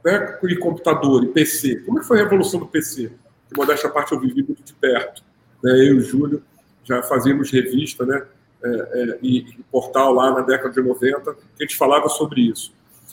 [0.03, 1.83] né, e computador, e PC?
[1.85, 3.13] Como é que foi a revolução do PC?
[3.51, 5.23] Que, modéstia à parte, eu vivi muito de perto.
[5.63, 6.43] Né, eu e o Júlio
[6.83, 8.23] já fazíamos revista né,
[8.65, 12.49] é, é, e, e portal lá na década de 90, que a gente falava sobre
[12.49, 12.73] isso.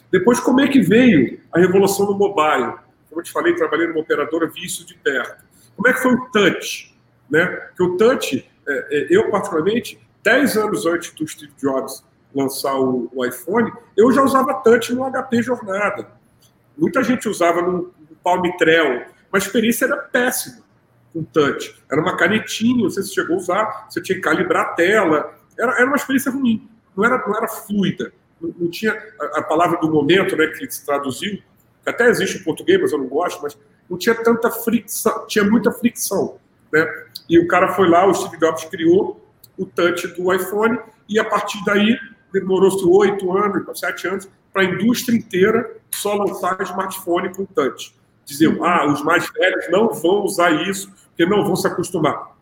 [0.09, 2.75] Depois, como é que veio a revolução do mobile?
[3.09, 5.43] Como eu te falei, trabalhei numa operadora, vi isso de perto.
[5.75, 6.92] Como é que foi o touch?
[7.29, 7.45] Né?
[7.45, 13.09] Porque o touch, é, é eu particularmente, 10 anos antes do Steve Jobs lançar o,
[13.13, 16.07] o, iPhone, eu já usava touch no HP Jornada.
[16.77, 20.63] Muita gente usava no, no Palm Treo, mas a experiência era péssima
[21.13, 21.75] com touch.
[21.89, 25.37] Era uma canetinha, se chegou a usar, você tinha que calibrar a tela.
[25.57, 28.11] Era, era uma experiência ruim, não era, não era fluida.
[28.41, 31.41] Não, não tinha a, a, palavra do momento né, que se traduziu,
[31.83, 33.57] que até existe em português, mas eu não gosto, mas
[33.89, 36.37] não tinha tanta fricção, tinha muita fricção.
[36.71, 37.05] Né?
[37.29, 39.25] E o cara foi lá, o Steve Jobs criou
[39.57, 41.97] o touch do iPhone, e a partir daí
[42.31, 47.95] demorou-se oito anos, sete anos, para a indústria inteira só lançar smartphone com touch.
[48.25, 52.35] Diziam, ah, os mais velhos não vão usar isso, porque não vão se acostumar.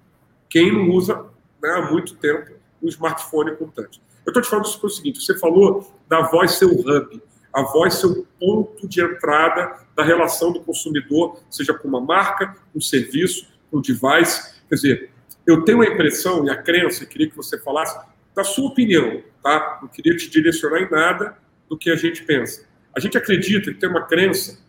[0.50, 1.26] Quem não usa
[1.62, 4.02] né, há muito tempo o smartphone com touch.
[4.26, 7.22] Eu estou te falando isso o seguinte: você falou da voz ser o hub,
[7.54, 12.56] a voz ser o ponto de entrada da relação do consumidor, seja com uma marca,
[12.76, 14.61] um serviço, um device.
[14.72, 15.10] Quer dizer,
[15.46, 18.00] eu tenho a impressão e a crença, queria que você falasse
[18.34, 19.80] da sua opinião, tá?
[19.82, 21.38] Não queria te direcionar em nada
[21.70, 22.66] do que a gente pensa.
[22.96, 24.64] A gente acredita e tem uma crença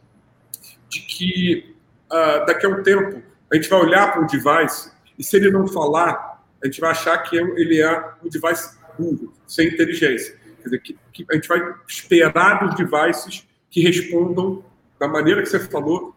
[0.89, 1.77] de que
[2.11, 5.53] uh, daqui a um tempo a gente vai olhar para um device e se ele
[5.53, 10.37] não falar, a gente vai achar que ele é um device burro, sem inteligência.
[10.57, 14.65] Quer dizer, que, que a gente vai esperar dos devices que respondam
[14.99, 16.13] da maneira que você falou,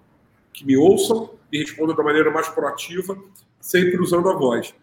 [0.51, 3.15] que me ouçam e respondam da maneira mais proativa,
[3.65, 4.75] sempre usando a voz.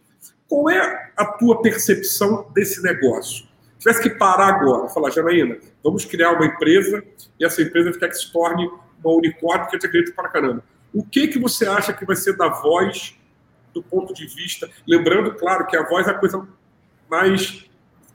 [0.48, 3.46] Qual é a tua percepção desse negócio?
[3.78, 7.02] Se tivesse que parar agora, falar, Janaína, vamos criar uma empresa
[7.38, 8.68] e essa empresa quer que se torne
[9.02, 10.64] uma unicórnio que eu te acredito para caramba.
[10.92, 13.16] O que, que você acha que vai ser da voz
[13.72, 14.68] do ponto de vista?
[14.86, 16.46] Lembrando, claro, que a voz é a coisa
[17.08, 17.70] mais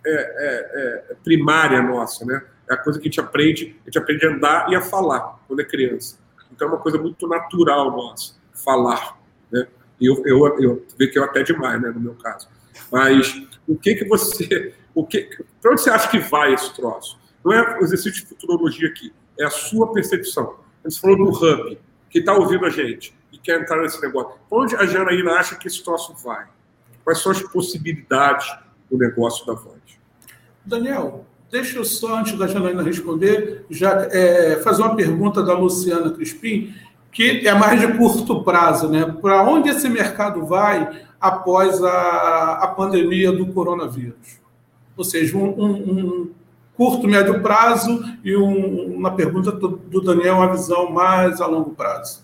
[0.05, 2.41] é, é, é, primária nossa, né?
[2.69, 5.39] É a coisa que a gente aprende, a gente aprende a andar e a falar
[5.47, 6.19] quando é criança.
[6.51, 9.17] Então é uma coisa muito natural nossa, falar,
[9.99, 12.47] eu, eu, eu vê que eu até demais, né, no meu caso.
[12.91, 15.29] Mas o que que você, o que,
[15.61, 17.19] para onde você acha que vai esse troço?
[17.43, 20.55] Não é o exercício de futurologia aqui, é a sua percepção.
[20.85, 21.77] Gente falou do hub,
[22.09, 24.39] que está ouvindo a gente e quer entrar nesse negócio.
[24.49, 26.45] Onde a Janaína acha que esse troço vai?
[27.03, 28.47] Quais são as possibilidades
[28.89, 29.77] do negócio da voz?
[30.65, 36.11] Daniel, deixa eu só, antes da Janaína responder, já é, fazer uma pergunta da Luciana
[36.11, 36.73] Crispim,
[37.17, 39.03] que é mais de curto prazo, né?
[39.19, 44.39] Para onde esse mercado vai após a, a pandemia do coronavírus?
[44.95, 46.31] Ou seja, um, um,
[46.75, 52.23] curto, médio prazo e um, uma pergunta do Daniel, uma visão mais a longo prazo.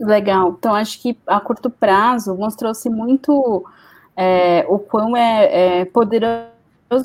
[0.00, 0.56] Legal.
[0.58, 3.62] Então, acho que a curto prazo mostrou-se muito
[4.16, 6.48] é, o quão é, é poderoso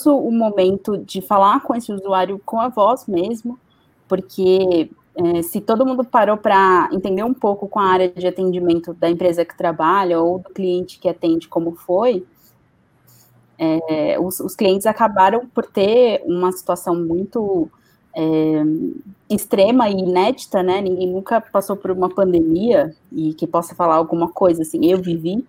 [0.07, 3.59] o momento de falar com esse usuário com a voz mesmo,
[4.07, 8.93] porque é, se todo mundo parou para entender um pouco com a área de atendimento
[8.93, 12.25] da empresa que trabalha ou do cliente que atende como foi,
[13.57, 17.69] é, os, os, clientes acabaram por ter uma situação muito
[18.15, 18.63] é,
[19.29, 20.81] extrema e inédita, né?
[20.81, 24.85] Ninguém nunca passou por uma pandemia e que possa falar alguma coisa assim.
[24.85, 25.45] Eu vivi.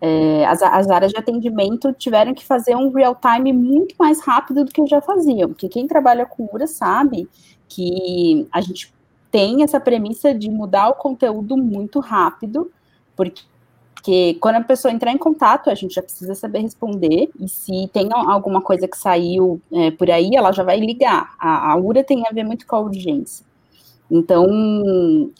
[0.00, 4.64] É, as, as, áreas de atendimento tiveram que fazer um real time muito mais rápido
[4.64, 7.28] do que já faziam, porque quem trabalha com URA sabe
[7.74, 8.92] que a gente
[9.30, 12.70] tem essa premissa de mudar o conteúdo muito rápido,
[13.16, 13.42] porque
[14.02, 17.88] porque quando a pessoa entrar em contato, a gente já precisa saber responder, e se
[17.92, 21.36] tem alguma coisa que saiu é, por aí, ela já vai ligar.
[21.38, 23.46] A, a, URA tem a ver muito com a urgência.
[24.10, 24.44] Então,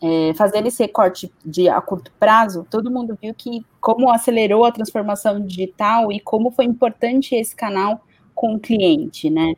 [0.00, 4.70] é, fazer esse recorte de a curto prazo, todo mundo viu que como acelerou a
[4.70, 8.00] transformação digital e como foi importante esse canal
[8.32, 9.54] com o cliente, né?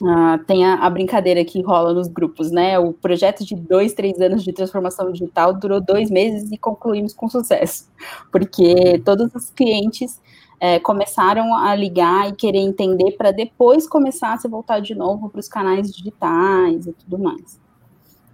[0.00, 2.78] Uh, tem a, a, brincadeira que rola nos grupos, né?
[2.78, 7.28] O projeto de dois, três anos de transformação digital durou dois meses e concluímos com
[7.28, 7.86] sucesso,
[8.32, 10.18] porque todos os clientes
[10.58, 15.28] é, começaram a ligar e querer entender para depois começar a se voltar de novo
[15.28, 17.60] para os canais digitais e tudo mais.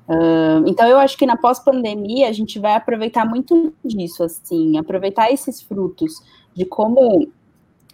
[0.08, 5.32] Uh, então, eu acho que na pós-pandemia a gente vai aproveitar muito disso, assim, aproveitar
[5.32, 6.22] esses frutos
[6.54, 7.28] de como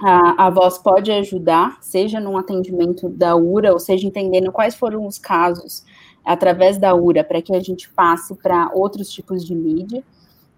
[0.02, 5.06] a, a voz pode ajudar, seja num atendimento da URA, ou seja, entendendo quais foram
[5.06, 5.84] os casos
[6.24, 10.02] através da URA, para que a gente passe para outros tipos de mídia.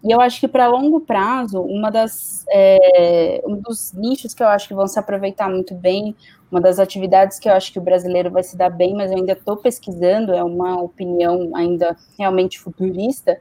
[0.03, 4.49] E eu acho que para longo prazo, uma das, é, um dos nichos que eu
[4.49, 6.17] acho que vão se aproveitar muito bem,
[6.51, 9.19] uma das atividades que eu acho que o brasileiro vai se dar bem, mas eu
[9.19, 13.39] ainda estou pesquisando, é uma opinião ainda realmente futurista,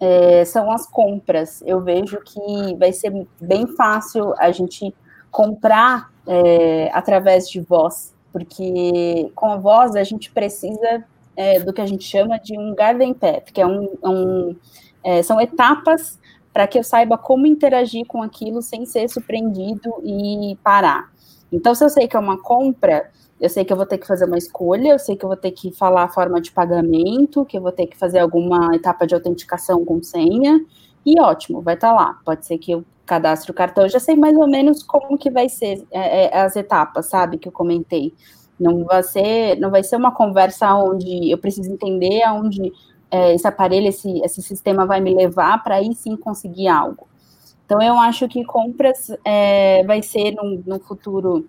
[0.00, 1.62] é, são as compras.
[1.66, 4.94] Eu vejo que vai ser bem fácil a gente
[5.30, 11.04] comprar é, através de voz, porque com a voz a gente precisa
[11.36, 14.56] é, do que a gente chama de um garden path, que é um, um
[15.04, 16.18] é, são etapas
[16.52, 21.10] para que eu saiba como interagir com aquilo sem ser surpreendido e parar.
[21.52, 23.10] Então, se eu sei que é uma compra,
[23.40, 25.36] eu sei que eu vou ter que fazer uma escolha, eu sei que eu vou
[25.36, 29.06] ter que falar a forma de pagamento, que eu vou ter que fazer alguma etapa
[29.06, 30.60] de autenticação com senha,
[31.06, 32.18] e ótimo, vai estar tá lá.
[32.24, 35.30] Pode ser que eu cadastre o cartão, eu já sei mais ou menos como que
[35.30, 38.14] vai ser é, é, as etapas, sabe, que eu comentei.
[38.60, 42.72] Não vai ser, não vai ser uma conversa onde eu preciso entender aonde
[43.10, 47.08] é, esse aparelho, esse, esse sistema vai me levar para aí sim conseguir algo.
[47.64, 51.48] Então, eu acho que compras é, vai ser no, no futuro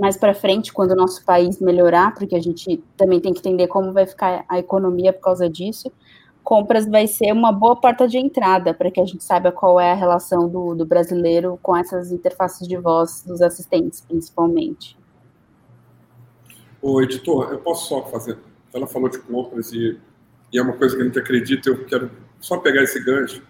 [0.00, 3.66] mais para frente, quando o nosso país melhorar, porque a gente também tem que entender
[3.68, 5.90] como vai ficar a economia por causa disso
[6.42, 9.92] compras vai ser uma boa porta de entrada para que a gente saiba qual é
[9.92, 14.96] a relação do, do, brasileiro com essas interfaces de voz dos assistentes, principalmente.
[16.80, 18.38] O editor, eu posso só fazer.
[18.72, 19.98] Ela falou de compras e,
[20.52, 23.42] e é uma coisa que a gente acredita, eu quero só pegar esse gancho.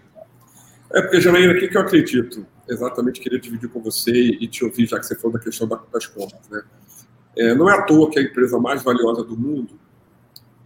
[0.92, 2.46] É porque, Janaína, o que, eu acredito?
[2.68, 6.06] Exatamente, queria dividir com você e te ouvir, já que você falou da questão das
[6.06, 6.48] compras.
[6.50, 6.62] Né?
[7.36, 9.78] É, não é à toa que a empresa mais valiosa do mundo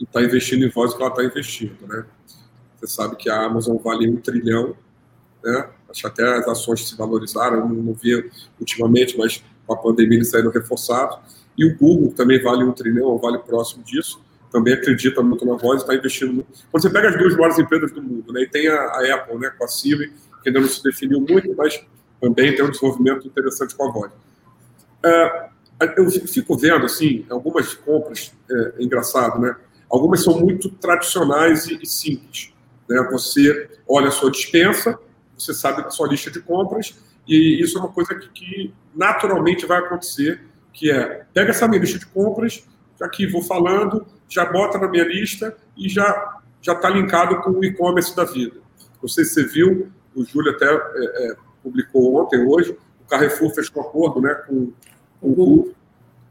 [0.05, 2.05] está investindo em voz que ela está investindo, né?
[2.77, 4.77] Você sabe que a Amazon vale um trilhão,
[5.43, 5.69] né?
[5.89, 10.31] Acho até as ações se valorizaram, não, não vi ultimamente, mas com a pandemia eles
[10.31, 11.19] saíram reforçados.
[11.57, 15.55] E o Google também vale um trilhão, ou vale próximo disso, também acredita muito na
[15.55, 16.49] voz e está investindo muito.
[16.71, 18.43] Quando você pega as duas maiores empresas do mundo, né?
[18.43, 19.51] E tem a, a Apple, né?
[19.51, 20.13] Com a Siri,
[20.43, 21.85] que ainda não se definiu muito, mas
[22.21, 24.13] também tem um desenvolvimento interessante com a voz.
[25.05, 25.49] É,
[25.97, 29.57] eu fico vendo, assim, algumas compras, é, é engraçado, né?
[29.93, 32.51] Algumas são muito tradicionais e, e simples.
[32.89, 33.07] Né?
[33.11, 34.99] Você olha a sua dispensa,
[35.37, 39.67] você sabe da sua lista de compras, e isso é uma coisa que, que naturalmente
[39.67, 40.41] vai acontecer,
[40.73, 42.67] que é, pega essa minha lista de compras,
[42.99, 47.51] já que vou falando, já bota na minha lista e já já está linkado com
[47.51, 48.55] o e-commerce da vida.
[49.03, 53.53] Não sei se você viu, o Júlio até é, é, publicou ontem, hoje, o Carrefour
[53.53, 54.73] fechou um acordo né, com,
[55.21, 55.75] com o Google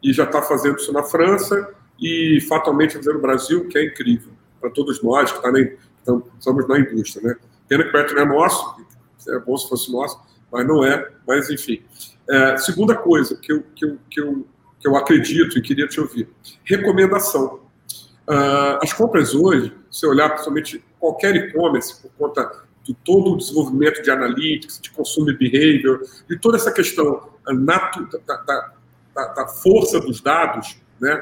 [0.01, 4.31] e já está fazendo isso na França e fatalmente fazer no Brasil, que é incrível
[4.59, 5.59] para todos nós que tá na,
[6.37, 7.29] estamos na indústria.
[7.29, 7.35] Né?
[7.67, 8.85] Pena que o projeto não é nosso,
[9.29, 10.19] é bom se fosse nosso,
[10.51, 11.81] mas não é, mas enfim.
[12.29, 14.47] É, segunda coisa que eu, que, eu, que, eu,
[14.79, 16.29] que eu acredito e queria te ouvir:
[16.63, 17.61] recomendação.
[18.27, 24.01] Uh, as compras hoje, se olhar principalmente qualquer e-commerce, por conta de todo o desenvolvimento
[24.01, 28.73] de analytics, de consumer behavior, de toda essa questão natu, da, da,
[29.13, 31.21] da, da força dos dados, né,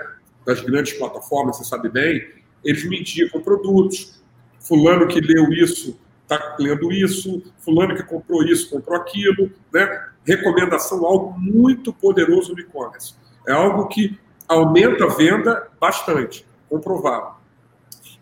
[0.49, 2.27] das grandes plataformas, você sabe bem,
[2.65, 4.19] eles me indicam produtos.
[4.59, 10.09] Fulano que leu isso está lendo isso, fulano que comprou isso, comprou aquilo, né?
[10.23, 13.15] Recomendação, algo muito poderoso no e-commerce.
[13.47, 17.35] É algo que aumenta a venda bastante, comprovado.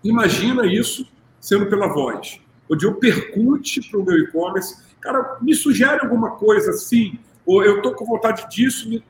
[0.04, 1.08] Imagina isso
[1.40, 6.72] sendo pela voz, onde eu percute para o meu e-commerce, cara, me sugere alguma coisa
[6.72, 9.02] assim, ou eu estou com vontade disso, me...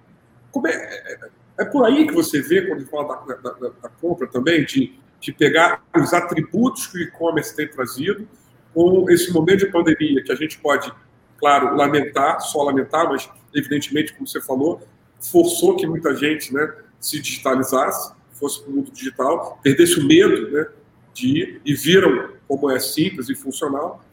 [0.66, 4.66] É, é, é, por aí que você vê, quando fala da, da, da, compra também,
[4.66, 8.28] de de pegar os atributos que o e-commerce tem trazido
[8.74, 10.92] com esse momento de pandemia, que a gente pode,
[11.38, 14.82] claro, lamentar, só lamentar, mas evidentemente, como você falou,
[15.20, 20.52] forçou que muita gente né, se digitalizasse, fosse para o mundo digital, perdesse o medo
[20.52, 20.68] né,
[21.14, 24.04] de ir e viram como é simples e funcional.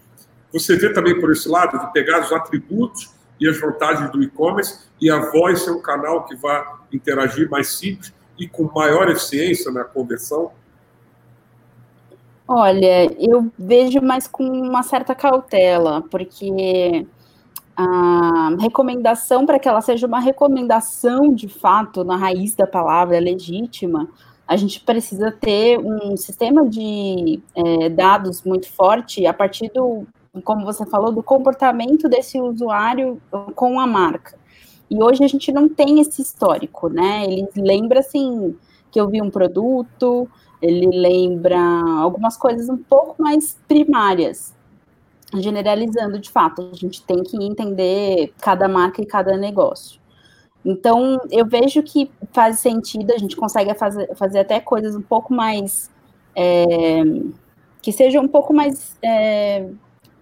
[0.51, 4.89] Você vê também por esse lado de pegar os atributos e as vantagens do e-commerce
[5.01, 9.71] e a voz ser um canal que vai interagir mais simples e com maior eficiência
[9.71, 10.53] na conversão?
[12.47, 17.07] Olha, eu vejo mais com uma certa cautela, porque
[17.77, 24.09] a recomendação para que ela seja uma recomendação de fato, na raiz da palavra, legítima,
[24.47, 30.07] a gente precisa ter um sistema de é, dados muito forte a partir do,
[30.43, 33.21] como você falou, do comportamento desse usuário
[33.55, 34.37] com a marca.
[34.91, 37.25] E hoje a gente não tem esse histórico, né?
[37.25, 38.57] Ele lembra assim
[38.91, 40.29] que eu vi um produto,
[40.61, 41.59] ele lembra
[41.99, 44.55] algumas coisas um pouco mais primárias,
[45.35, 46.71] generalizando de fato.
[46.73, 50.01] A gente tem que entender cada marca e cada negócio.
[50.65, 55.33] Então, eu vejo que faz sentido, a gente consegue fazer, fazer até coisas um pouco
[55.33, 55.91] mais.
[56.35, 57.03] É,
[57.83, 59.69] que sejam um pouco mais é,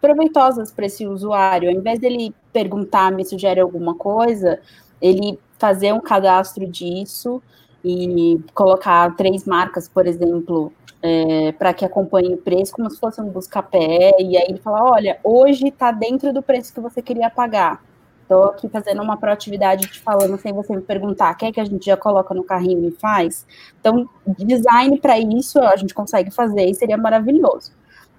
[0.03, 1.70] proveitosas para esse usuário.
[1.70, 4.59] Ao invés dele perguntar, me sugere alguma coisa,
[5.00, 7.40] ele fazer um cadastro disso
[7.84, 13.20] e colocar três marcas, por exemplo, é, para que acompanhe o preço, como se fosse
[13.20, 17.30] um busca-pé, e aí ele fala, olha, hoje está dentro do preço que você queria
[17.30, 17.82] pagar.
[18.22, 21.86] Estou aqui fazendo uma proatividade te falando sem você me perguntar, quer que a gente
[21.86, 23.46] já coloca no carrinho e faz?
[23.80, 27.72] Então, design para isso a gente consegue fazer e seria maravilhoso.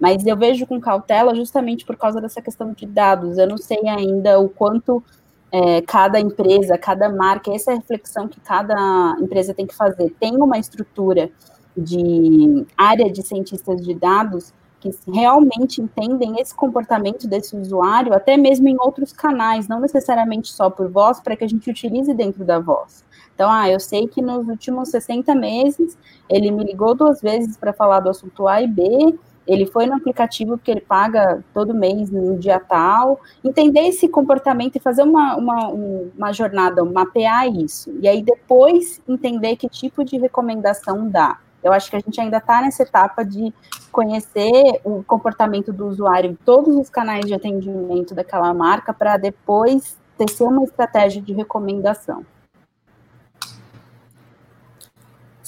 [0.03, 3.37] Mas eu vejo com cautela justamente por causa dessa questão de dados.
[3.37, 5.01] Eu não sei ainda o quanto
[5.49, 10.13] é, cada empresa, cada marca, essa é a reflexão que cada empresa tem que fazer.
[10.19, 11.31] Tem uma estrutura
[11.77, 18.67] de área de cientistas de dados que realmente entendem esse comportamento desse usuário, até mesmo
[18.67, 22.59] em outros canais, não necessariamente só por voz, para que a gente utilize dentro da
[22.59, 23.05] voz.
[23.33, 25.97] Então, ah, eu sei que nos últimos 60 meses
[26.29, 29.17] ele me ligou duas vezes para falar do assunto A e B,
[29.47, 34.75] ele foi no aplicativo que ele paga todo mês no dia tal, entender esse comportamento
[34.75, 40.17] e fazer uma, uma, uma jornada, mapear isso, e aí depois entender que tipo de
[40.17, 41.39] recomendação dá.
[41.63, 43.53] Eu acho que a gente ainda está nessa etapa de
[43.89, 49.97] conhecer o comportamento do usuário em todos os canais de atendimento daquela marca para depois
[50.17, 52.25] tecer uma estratégia de recomendação.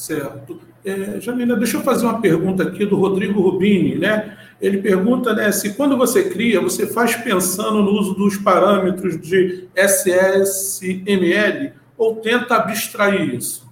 [0.06, 0.62] Certo.
[0.86, 4.38] É, Janina, deixa eu fazer uma pergunta aqui do Rodrigo Rubini, né?
[4.62, 9.68] Ele pergunta né, se quando você cria, você faz pensando no uso dos parâmetros de
[9.76, 10.94] SSML
[11.98, 13.68] ou tenta abstrair isso?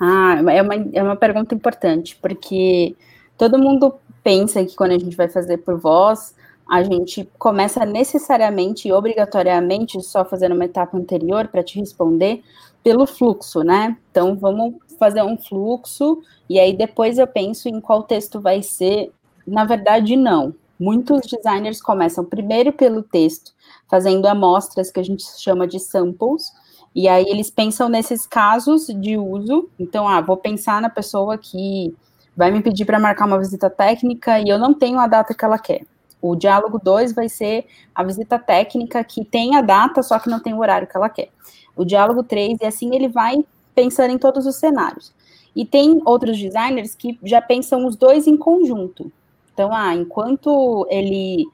[0.00, 2.96] Ah, é uma, é uma pergunta importante, porque
[3.36, 6.34] todo mundo pensa que quando a gente vai fazer por voz,
[6.66, 12.42] a gente começa necessariamente e obrigatoriamente, só fazendo uma etapa anterior para te responder,
[12.82, 13.96] pelo fluxo, né?
[14.10, 19.12] Então, vamos fazer um fluxo, e aí depois eu penso em qual texto vai ser.
[19.46, 20.54] Na verdade, não.
[20.78, 23.52] Muitos designers começam primeiro pelo texto,
[23.88, 26.52] fazendo amostras que a gente chama de samples,
[26.94, 29.68] e aí eles pensam nesses casos de uso.
[29.78, 31.94] Então, ah, vou pensar na pessoa que
[32.36, 35.44] vai me pedir para marcar uma visita técnica e eu não tenho a data que
[35.44, 35.82] ela quer.
[36.20, 40.38] O diálogo 2 vai ser a visita técnica que tem a data, só que não
[40.38, 41.30] tem o horário que ela quer.
[41.76, 43.44] O diálogo 3, e assim ele vai
[43.74, 45.12] pensando em todos os cenários.
[45.54, 49.10] E tem outros designers que já pensam os dois em conjunto.
[49.52, 51.46] Então, ah, enquanto ele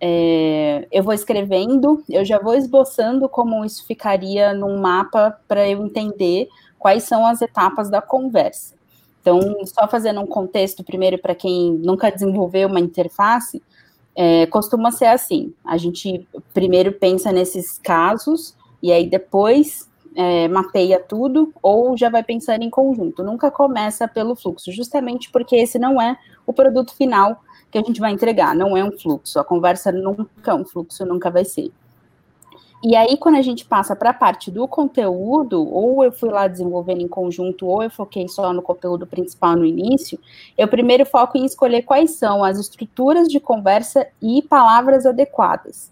[0.00, 5.84] é, eu vou escrevendo, eu já vou esboçando como isso ficaria num mapa para eu
[5.84, 6.48] entender
[6.78, 8.74] quais são as etapas da conversa.
[9.20, 13.62] Então, só fazendo um contexto primeiro para quem nunca desenvolveu uma interface,
[14.16, 21.00] é, costuma ser assim: a gente primeiro pensa nesses casos e aí depois é, mapeia
[21.00, 23.22] tudo ou já vai pensando em conjunto.
[23.22, 28.00] Nunca começa pelo fluxo, justamente porque esse não é o produto final que a gente
[28.00, 29.38] vai entregar, não é um fluxo.
[29.38, 31.70] A conversa nunca é um fluxo, nunca vai ser.
[32.84, 36.48] E aí, quando a gente passa para a parte do conteúdo, ou eu fui lá
[36.48, 40.18] desenvolvendo em conjunto, ou eu foquei só no conteúdo principal no início,
[40.58, 45.91] eu primeiro foco em escolher quais são as estruturas de conversa e palavras adequadas.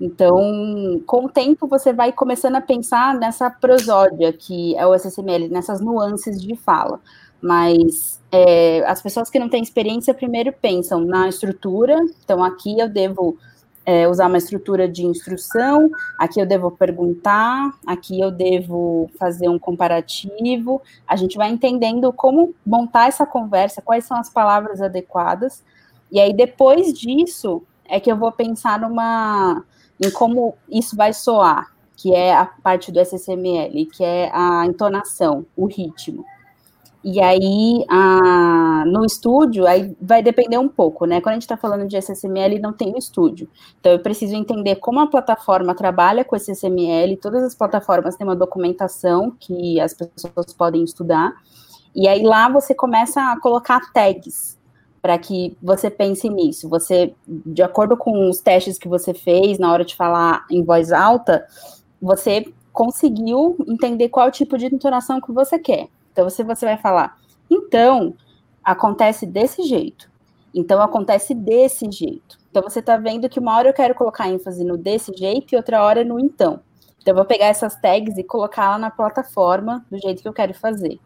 [0.00, 5.48] Então, com o tempo, você vai começando a pensar nessa prosódia, que é o SSML,
[5.48, 7.00] nessas nuances de fala.
[7.40, 12.88] Mas é, as pessoas que não têm experiência primeiro pensam na estrutura, então aqui eu
[12.88, 13.36] devo
[13.84, 19.58] é, usar uma estrutura de instrução, aqui eu devo perguntar, aqui eu devo fazer um
[19.58, 20.82] comparativo.
[21.06, 25.64] A gente vai entendendo como montar essa conversa, quais são as palavras adequadas,
[26.12, 29.64] e aí depois disso é que eu vou pensar numa
[30.00, 35.44] em como isso vai soar, que é a parte do SSML, que é a entonação,
[35.56, 36.24] o ritmo.
[37.02, 41.20] E aí, a, no estúdio, aí vai depender um pouco, né?
[41.20, 43.48] Quando a gente está falando de SSML, não tem o estúdio.
[43.78, 47.16] Então, eu preciso entender como a plataforma trabalha com SSML.
[47.16, 51.32] Todas as plataformas têm uma documentação que as pessoas podem estudar.
[51.94, 54.57] E aí, lá você começa a colocar tags.
[55.00, 56.68] Para que você pense nisso.
[56.68, 60.92] Você, de acordo com os testes que você fez na hora de falar em voz
[60.92, 61.46] alta,
[62.00, 65.88] você conseguiu entender qual tipo de entonação que você quer.
[66.12, 67.16] Então, você, você vai falar,
[67.50, 68.14] então,
[68.62, 70.10] acontece desse jeito.
[70.54, 72.38] Então, acontece desse jeito.
[72.50, 75.56] Então, você está vendo que uma hora eu quero colocar ênfase no desse jeito e
[75.56, 76.60] outra hora no então.
[77.00, 80.32] Então, eu vou pegar essas tags e colocar lá na plataforma do jeito que eu
[80.32, 80.98] quero fazer.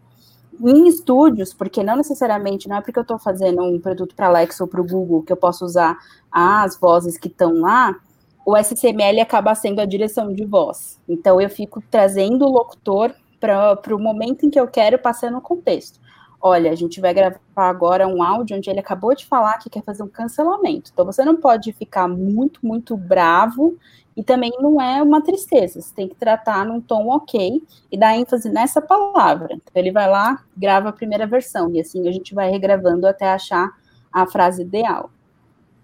[0.61, 4.63] Em estúdios, porque não necessariamente, não é porque eu estou fazendo um produto para Alexa
[4.63, 5.99] ou para o Google que eu posso usar
[6.31, 7.97] as vozes que estão lá,
[8.45, 11.01] o SCML acaba sendo a direção de voz.
[11.09, 15.41] Então, eu fico trazendo o locutor para o momento em que eu quero, passando o
[15.41, 16.01] contexto.
[16.45, 19.85] Olha, a gente vai gravar agora um áudio onde ele acabou de falar que quer
[19.85, 20.91] fazer um cancelamento.
[20.93, 23.79] Então, você não pode ficar muito, muito bravo
[24.17, 25.81] e também não é uma tristeza.
[25.81, 27.63] Você tem que tratar num tom ok
[27.93, 29.55] e dar ênfase nessa palavra.
[29.55, 33.33] Então, ele vai lá, grava a primeira versão e assim a gente vai regravando até
[33.33, 33.71] achar
[34.13, 35.13] a frase ideal.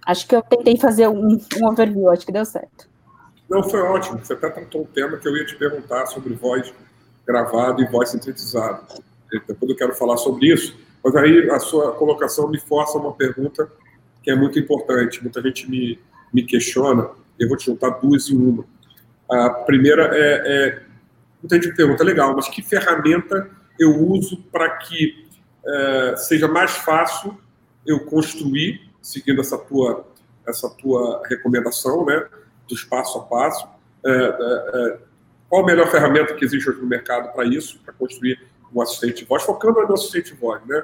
[0.05, 2.89] Acho que eu tentei fazer um, um overview, acho que deu certo.
[3.49, 4.19] Não, foi ótimo.
[4.19, 6.75] Você até tratou um tema que eu ia te perguntar sobre voz
[7.25, 8.83] gravada e voz sintetizada.
[9.31, 10.77] Depois eu quero falar sobre isso.
[11.05, 13.71] Mas aí a sua colocação me força uma pergunta
[14.23, 15.23] que é muito importante.
[15.23, 15.99] Muita gente me,
[16.33, 17.11] me questiona.
[17.39, 18.65] Eu vou te juntar duas em uma.
[19.31, 20.83] A primeira é, é
[21.43, 25.29] muita gente pergunta, legal, mas que ferramenta eu uso para que
[25.65, 27.39] é, seja mais fácil
[27.87, 30.07] eu construir seguindo essa tua,
[30.47, 32.27] essa tua recomendação, né,
[32.69, 33.67] dos passo a passo.
[34.05, 34.99] É, é, é,
[35.49, 38.39] qual a melhor ferramenta que existe hoje no mercado para isso, para construir
[38.75, 40.83] um assistente de voz, focando no assistente de voz, né?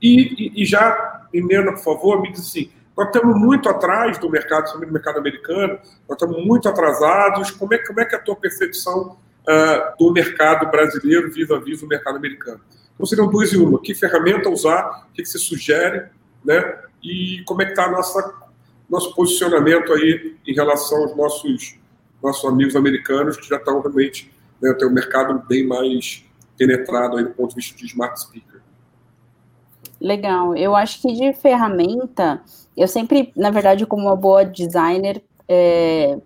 [0.00, 4.28] E, e, e já, Helena, por favor, me diz assim, nós estamos muito atrás do
[4.28, 5.78] mercado, do mercado americano,
[6.08, 10.12] nós estamos muito atrasados, como é, como é que é a tua percepção uh, do
[10.12, 12.60] mercado brasileiro vis-à-vis do mercado americano?
[12.94, 13.80] Então, seriam duas e uma.
[13.80, 15.06] Que ferramenta usar?
[15.08, 16.08] O que, que você sugere?
[16.44, 16.80] Né?
[17.02, 18.34] e como é que está nossa
[18.88, 21.78] nosso posicionamento aí em relação aos nossos
[22.22, 24.30] nossos amigos americanos que já estão realmente
[24.60, 26.24] né, tem um mercado bem mais
[26.60, 28.60] penetrado aí do ponto de vista de smart speaker.
[29.98, 30.54] Legal.
[30.54, 32.42] Eu acho que de ferramenta,
[32.76, 36.18] eu sempre, na verdade, como uma boa designer, é,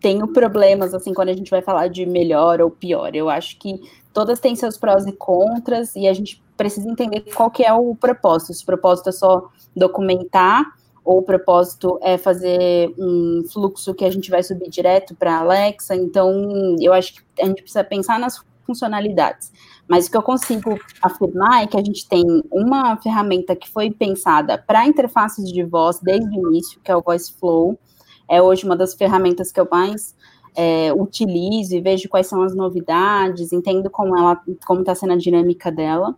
[0.00, 3.14] tenho problemas assim quando a gente vai falar de melhor ou pior.
[3.16, 3.80] Eu acho que
[4.12, 7.96] todas têm seus prós e contras e a gente precisa entender qual que é o
[7.96, 8.54] propósito.
[8.54, 10.64] Se o propósito é só documentar
[11.04, 15.96] ou o propósito é fazer um fluxo que a gente vai subir direto para Alexa.
[15.96, 19.52] Então, eu acho que a gente precisa pensar nas funcionalidades.
[19.92, 23.90] Mas o que eu consigo afirmar é que a gente tem uma ferramenta que foi
[23.90, 27.78] pensada para interfaces de voz desde o início, que é o Voice Flow.
[28.26, 30.16] É hoje uma das ferramentas que eu mais
[30.56, 35.16] é, utilizo e vejo quais são as novidades, entendo como ela, como está sendo a
[35.16, 36.16] dinâmica dela.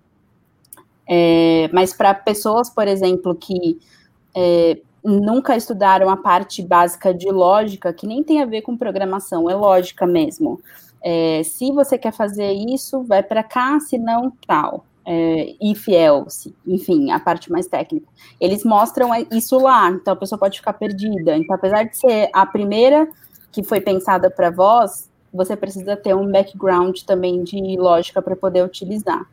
[1.04, 3.80] É, mas para pessoas, por exemplo, que
[4.36, 9.50] é, nunca estudaram a parte básica de lógica, que nem tem a ver com programação,
[9.50, 10.60] é lógica mesmo.
[11.06, 14.86] É, se você quer fazer isso, vai para cá, se não, tal.
[15.06, 18.06] É, if else, enfim, a parte mais técnica.
[18.40, 21.36] Eles mostram isso lá, então a pessoa pode ficar perdida.
[21.36, 23.06] Então, apesar de ser a primeira
[23.52, 28.64] que foi pensada para voz, você precisa ter um background também de lógica para poder
[28.64, 29.26] utilizar.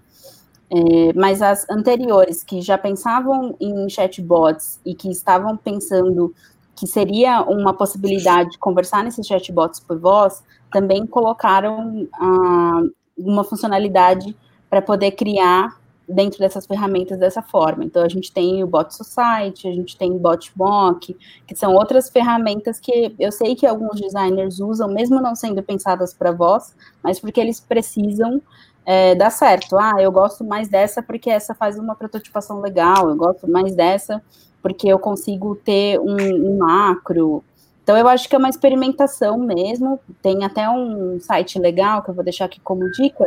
[0.69, 6.33] É, mas as anteriores, que já pensavam em chatbots e que estavam pensando
[6.81, 12.81] que seria uma possibilidade de conversar nesses chatbots por voz, também colocaram ah,
[13.15, 14.35] uma funcionalidade
[14.67, 15.79] para poder criar
[16.09, 17.83] dentro dessas ferramentas dessa forma.
[17.83, 21.15] Então, a gente tem o Bot Society, a gente tem o BotMock,
[21.45, 26.15] que são outras ferramentas que eu sei que alguns designers usam, mesmo não sendo pensadas
[26.15, 28.41] para voz, mas porque eles precisam
[28.83, 29.77] é, dá certo.
[29.77, 34.19] Ah, eu gosto mais dessa porque essa faz uma prototipação legal, eu gosto mais dessa
[34.61, 37.43] porque eu consigo ter um, um macro.
[37.83, 39.99] Então, eu acho que é uma experimentação mesmo.
[40.21, 43.25] Tem até um site legal que eu vou deixar aqui como dica,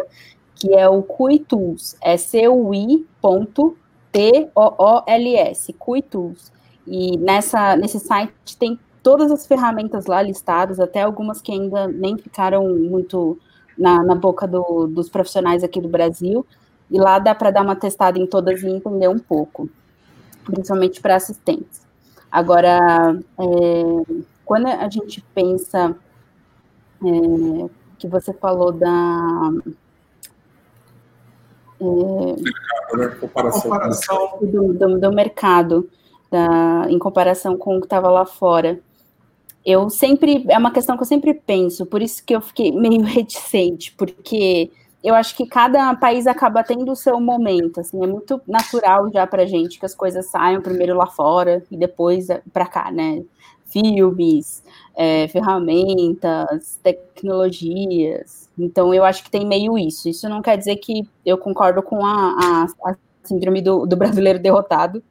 [0.55, 2.93] que é o CuiTools, é C-U-I.T-O-O-L-S,
[5.73, 6.53] CuiTools.
[6.87, 12.17] E nessa, nesse site tem todas as ferramentas lá listadas, até algumas que ainda nem
[12.17, 13.39] ficaram muito
[13.77, 16.47] na, na boca do, dos profissionais aqui do Brasil,
[16.91, 19.69] e lá dá para dar uma testada em todas e entender um pouco,
[20.45, 21.83] principalmente para assistentes.
[22.31, 25.97] Agora, é, quando a gente pensa
[27.05, 29.51] é, que você falou da
[31.81, 33.09] é, mercado, né?
[33.21, 34.39] comparação, comparação.
[34.41, 35.91] Do, do, do, mercado,
[36.31, 38.81] da, em comparação com o que estava lá fora
[39.65, 43.03] eu sempre, é uma questão que eu sempre penso, por isso que eu fiquei meio
[43.03, 44.71] reticente, porque
[45.05, 49.27] eu acho que cada país acaba tendo o seu momento, assim, é muito natural já
[49.27, 53.23] pra gente que as coisas saiam primeiro lá fora e depois para cá, né?
[53.67, 54.63] Filmes,
[54.97, 58.49] é, ferramentas, tecnologias.
[58.59, 60.09] Então, eu acho que tem meio isso.
[60.09, 64.39] Isso não quer dizer que eu concordo com a, a, a síndrome do, do, brasileiro
[64.39, 65.03] derrotado,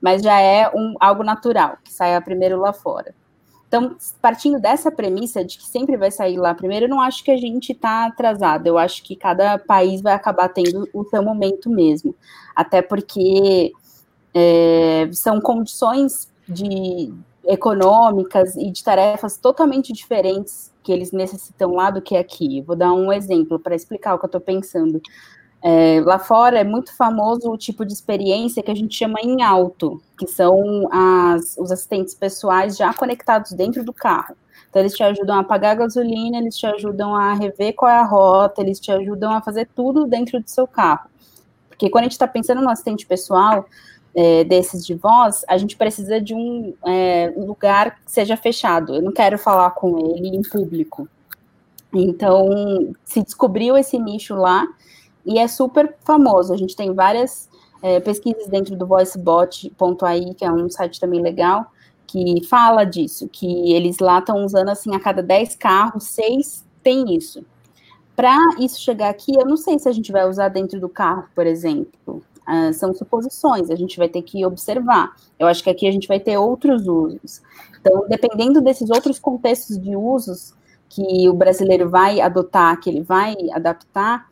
[0.00, 3.14] mas já é um, algo natural, que saia primeiro lá fora.
[3.70, 7.30] Então, partindo dessa premissa de que sempre vai sair lá primeiro, eu não acho que
[7.30, 8.66] a gente está atrasado.
[8.66, 12.12] Eu acho que cada país vai acabar tendo o seu momento mesmo.
[12.52, 13.70] Até porque
[14.34, 17.14] é, são condições de
[17.46, 22.62] econômicas e de tarefas totalmente diferentes que eles necessitam lá do que aqui.
[22.62, 25.00] Vou dar um exemplo para explicar o que eu estou pensando.
[25.62, 29.42] É, lá fora é muito famoso o tipo de experiência que a gente chama em
[29.42, 34.34] alto, que são as, os assistentes pessoais já conectados dentro do carro.
[34.68, 37.98] Então, eles te ajudam a pagar a gasolina, eles te ajudam a rever qual é
[37.98, 41.10] a rota, eles te ajudam a fazer tudo dentro do seu carro.
[41.68, 43.66] Porque quando a gente está pensando no assistente pessoal,
[44.14, 48.94] é, desses de voz, a gente precisa de um é, lugar que seja fechado.
[48.94, 51.08] Eu não quero falar com ele em público.
[51.92, 54.66] Então, se descobriu esse nicho lá,
[55.24, 56.52] e é super famoso.
[56.52, 57.48] A gente tem várias
[57.82, 61.70] é, pesquisas dentro do voicebot.ai, que é um site também legal,
[62.06, 67.14] que fala disso, que eles lá estão usando assim a cada 10 carros, 6 tem
[67.14, 67.44] isso.
[68.16, 71.24] Para isso chegar aqui, eu não sei se a gente vai usar dentro do carro,
[71.34, 72.22] por exemplo.
[72.48, 75.14] Uh, são suposições, a gente vai ter que observar.
[75.38, 77.40] Eu acho que aqui a gente vai ter outros usos.
[77.80, 80.52] Então, dependendo desses outros contextos de usos
[80.88, 84.28] que o brasileiro vai adotar, que ele vai adaptar,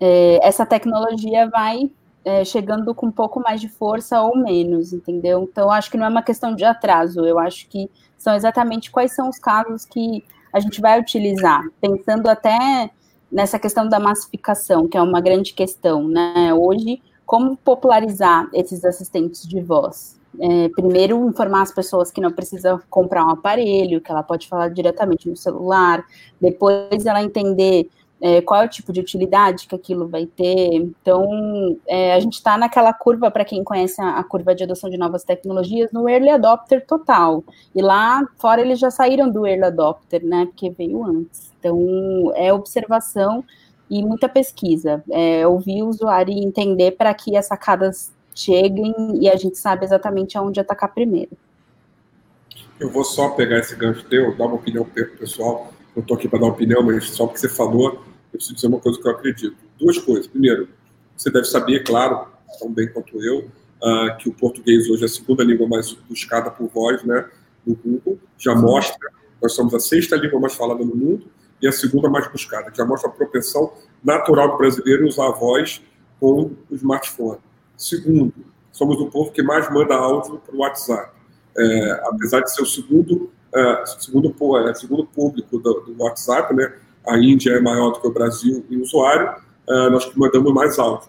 [0.00, 1.90] é, essa tecnologia vai
[2.24, 5.42] é, chegando com um pouco mais de força ou menos, entendeu?
[5.50, 9.12] Então, acho que não é uma questão de atraso, eu acho que são exatamente quais
[9.12, 12.90] são os casos que a gente vai utilizar, pensando até
[13.30, 16.52] nessa questão da massificação, que é uma grande questão, né?
[16.54, 20.18] Hoje, como popularizar esses assistentes de voz?
[20.40, 24.68] É, primeiro, informar as pessoas que não precisa comprar um aparelho, que ela pode falar
[24.68, 26.04] diretamente no celular,
[26.40, 27.88] depois ela entender
[28.20, 30.74] é, qual é o tipo de utilidade que aquilo vai ter.
[30.74, 34.90] Então, é, a gente está naquela curva, para quem conhece a, a, curva de adoção
[34.90, 37.44] de novas tecnologias, no early adopter total.
[37.74, 40.46] E lá fora eles já saíram do early adopter, né?
[40.46, 41.52] Porque veio antes.
[41.58, 43.44] Então, é observação
[43.88, 45.02] e muita pesquisa.
[45.10, 49.84] É, ouvir o usuário e entender para que as sacadas cheguem e a gente sabe
[49.84, 51.30] exatamente aonde atacar primeiro.
[52.78, 54.84] Eu vou só pegar esse gancho teu, dar uma opinião
[55.18, 55.72] pessoal.
[55.98, 58.00] Eu estou aqui para dar opinião, mas só porque você falou, eu
[58.34, 59.56] preciso dizer uma coisa que eu acredito.
[59.76, 60.28] Duas coisas.
[60.28, 60.68] Primeiro,
[61.16, 62.28] você deve saber, claro,
[62.60, 63.38] tão bem quanto eu,
[63.82, 67.28] uh, que o português hoje é a segunda língua mais buscada por voz, né,
[67.66, 68.16] no Google.
[68.38, 69.10] Já mostra,
[69.42, 71.26] nós somos a sexta língua mais falada no mundo
[71.60, 72.72] e a segunda mais buscada.
[72.72, 75.82] Já mostra a propensão natural do brasileiro em usar a voz
[76.20, 77.40] com o smartphone.
[77.76, 78.32] Segundo,
[78.70, 81.10] somos o povo que mais manda áudio para o WhatsApp.
[81.58, 84.34] É, apesar de ser o segundo, é, segundo,
[84.68, 86.72] é, segundo público do, do WhatsApp, né,
[87.06, 89.34] a Índia é maior do que o Brasil em usuário,
[89.68, 91.08] uh, nós mandamos mais áudio.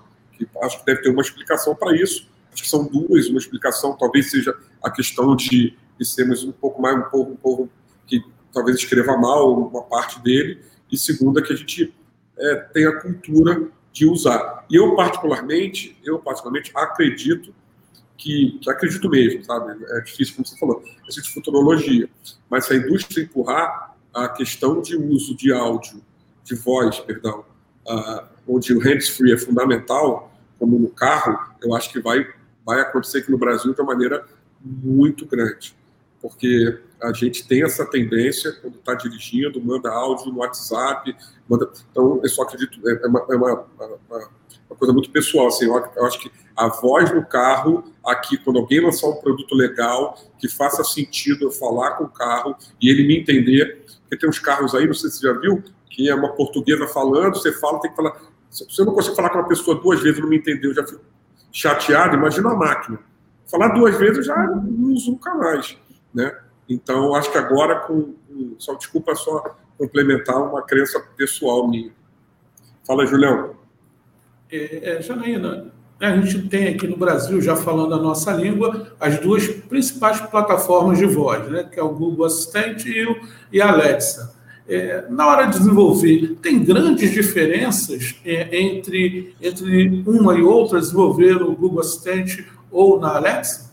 [0.61, 2.27] Acho que deve ter uma explicação para isso.
[2.53, 3.27] Acho que são duas.
[3.27, 7.35] Uma explicação talvez seja a questão de, de sermos um pouco mais um povo, um
[7.35, 7.69] povo
[8.07, 8.23] que
[8.53, 10.61] talvez escreva mal uma parte dele.
[10.89, 11.93] E segunda, que a gente
[12.37, 14.65] é, tem a cultura de usar.
[14.69, 17.53] E eu, particularmente, eu particularmente acredito
[18.19, 19.83] que, que acredito mesmo, sabe?
[19.87, 22.09] É difícil, como você falou, é de futurologia.
[22.49, 26.01] Mas se a indústria empurrar, a questão de uso de áudio,
[26.43, 27.45] de voz, perdão,
[27.87, 32.27] uh, onde o hands-free é fundamental, como no carro, eu acho que vai,
[32.65, 34.25] vai acontecer aqui no Brasil de uma maneira
[34.61, 35.73] muito grande.
[36.21, 41.15] Porque a gente tem essa tendência, quando está dirigindo, manda áudio no WhatsApp,
[41.47, 41.71] manda...
[41.89, 43.65] então eu só acredito, é, é uma, é uma,
[44.09, 44.29] uma,
[44.69, 48.79] uma coisa muito pessoal, assim, eu, acho que a voz no carro, aqui, quando alguém
[48.79, 53.19] lançar um produto legal, que faça sentido eu falar com o carro e ele me
[53.19, 56.33] entender, porque tem uns carros aí, não sei se você já viu, que é uma
[56.33, 58.15] portuguesa falando, você fala, tem que falar.
[58.49, 61.01] Se eu não consigo falar com uma pessoa duas vezes não me entendeu, já fico
[61.51, 62.99] chateado, imagina a máquina.
[63.47, 65.77] Falar duas vezes eu já não uso nunca mais.
[66.13, 66.35] Né?
[66.67, 68.13] Então, acho que agora, com,
[68.59, 71.91] só desculpa só complementar uma crença pessoal minha.
[72.85, 73.55] Fala, Julião.
[74.51, 79.19] É, é, Janaína, a gente tem aqui no Brasil, já falando a nossa língua, as
[79.19, 83.15] duas principais plataformas de voz, né, que é o Google Assistente e, o,
[83.51, 84.33] e a Alexa.
[84.67, 91.39] É, na hora de desenvolver, tem grandes diferenças é, entre, entre uma e outra, desenvolver
[91.39, 93.69] no Google Assistente ou na Alexa?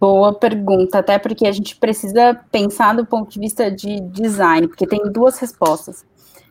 [0.00, 4.86] Boa pergunta, até porque a gente precisa pensar do ponto de vista de design, porque
[4.86, 6.04] tem duas respostas.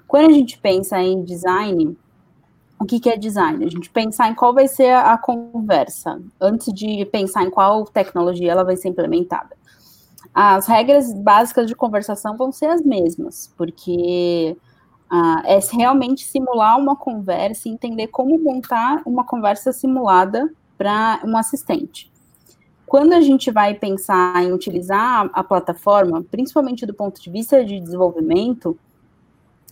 [0.07, 1.97] Quando a gente pensa em design,
[2.79, 3.65] o que, que é design?
[3.65, 8.51] A gente pensar em qual vai ser a conversa, antes de pensar em qual tecnologia
[8.51, 9.55] ela vai ser implementada.
[10.33, 14.55] As regras básicas de conversação vão ser as mesmas, porque
[15.09, 20.47] ah, é realmente simular uma conversa e entender como montar uma conversa simulada
[20.77, 22.11] para um assistente.
[22.85, 27.65] Quando a gente vai pensar em utilizar a, a plataforma, principalmente do ponto de vista
[27.65, 28.77] de desenvolvimento,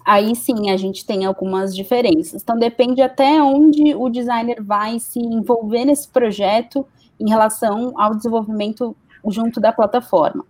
[0.06, 2.42] aí sim a gente tem algumas diferenças.
[2.42, 6.86] Então depende até onde o designer vai se envolver nesse projeto
[7.20, 8.96] em relação ao desenvolvimento
[9.28, 10.46] junto da plataforma.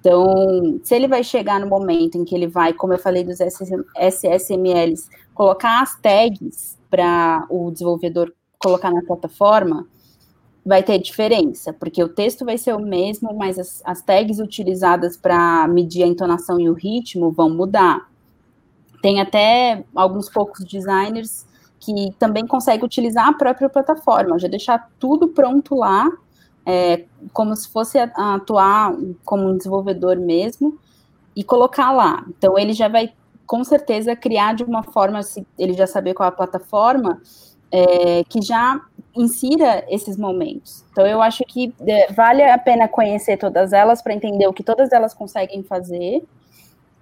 [0.00, 3.38] Então, se ele vai chegar no momento em que ele vai, como eu falei dos
[3.40, 9.86] SSMLs, colocar as tags para o desenvolvedor colocar na plataforma,
[10.64, 15.16] vai ter diferença, porque o texto vai ser o mesmo, mas as, as tags utilizadas
[15.16, 18.07] para medir a entonação e o ritmo vão mudar.
[19.02, 21.46] Tem até alguns poucos designers
[21.80, 26.08] que também conseguem utilizar a própria plataforma, já deixar tudo pronto lá,
[26.66, 28.94] é, como se fosse atuar
[29.24, 30.78] como um desenvolvedor mesmo,
[31.34, 32.24] e colocar lá.
[32.28, 33.12] Então, ele já vai,
[33.46, 37.22] com certeza, criar de uma forma, se ele já saber qual é a plataforma,
[37.70, 38.80] é, que já
[39.14, 40.84] insira esses momentos.
[40.90, 44.64] Então, eu acho que é, vale a pena conhecer todas elas para entender o que
[44.64, 46.24] todas elas conseguem fazer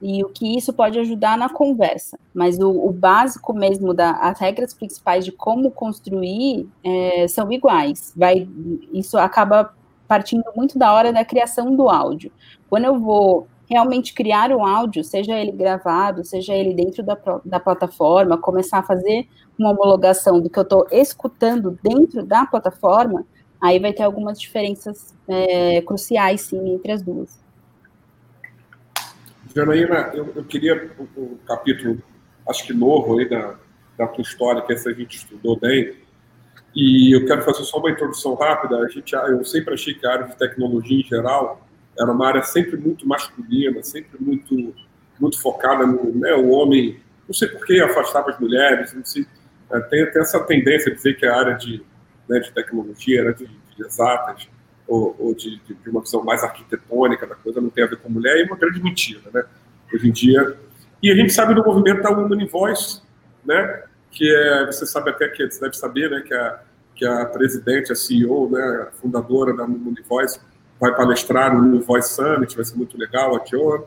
[0.01, 2.19] e o que isso pode ajudar na conversa.
[2.35, 8.13] Mas o, o básico mesmo, da, as regras principais de como construir é, são iguais.
[8.17, 8.49] Vai,
[8.93, 9.75] isso acaba
[10.07, 12.31] partindo muito da hora da criação do áudio.
[12.69, 17.59] Quando eu vou realmente criar um áudio, seja ele gravado, seja ele dentro da, da
[17.59, 19.27] plataforma, começar a fazer
[19.59, 23.25] uma homologação do que eu estou escutando dentro da plataforma,
[23.61, 27.46] aí vai ter algumas diferenças é, cruciais, sim, entre as duas.
[29.57, 32.03] Janaína, eu, eu queria um, capítulo,
[32.47, 33.55] acho que novo aí da,
[33.97, 35.97] da tua história, que essa a gente estudou bem,
[36.75, 38.77] e eu quero fazer só uma introdução rápida.
[38.77, 41.67] A gente, eu sempre achei que a área de tecnologia em geral
[41.99, 44.75] era uma área sempre muito masculina, sempre muito,
[45.19, 47.01] muito focada no né, o homem.
[47.27, 49.25] Não sei por que afastava as mulheres, não sei,
[49.73, 51.83] é, tem, tem essa tendência de dizer que a área de,
[52.29, 54.51] né, de tecnologia era de, de exatas
[54.87, 58.09] ou, ou de, de, uma visão mais arquitetônica da coisa, não tem a ver com
[58.09, 59.45] mulher, e uma grande mentira, né?
[59.93, 60.57] Hoje em dia.
[61.03, 63.03] E a gente sabe do movimento da Woman Voice,
[63.45, 63.85] né?
[64.11, 66.23] Que é, você sabe até que você deve saber, né?
[66.23, 66.61] Que a,
[66.95, 68.89] que a presidente, a CEO, né?
[68.89, 70.41] A fundadora da Woman Voice
[70.81, 73.85] vai palestrar no Woman Voice Summit, vai ser muito legal, a Tiona.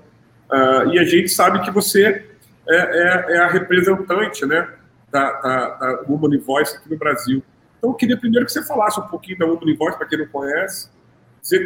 [0.52, 2.26] Uh, e a gente sabe que você
[2.68, 4.68] é, é, é a representante, né?
[5.12, 7.44] Da, da, da Woman Voice aqui no Brasil.
[7.80, 10.28] Então, eu queria primeiro que você falasse um pouquinho da Woman Voice, para quem não
[10.28, 10.90] conhece,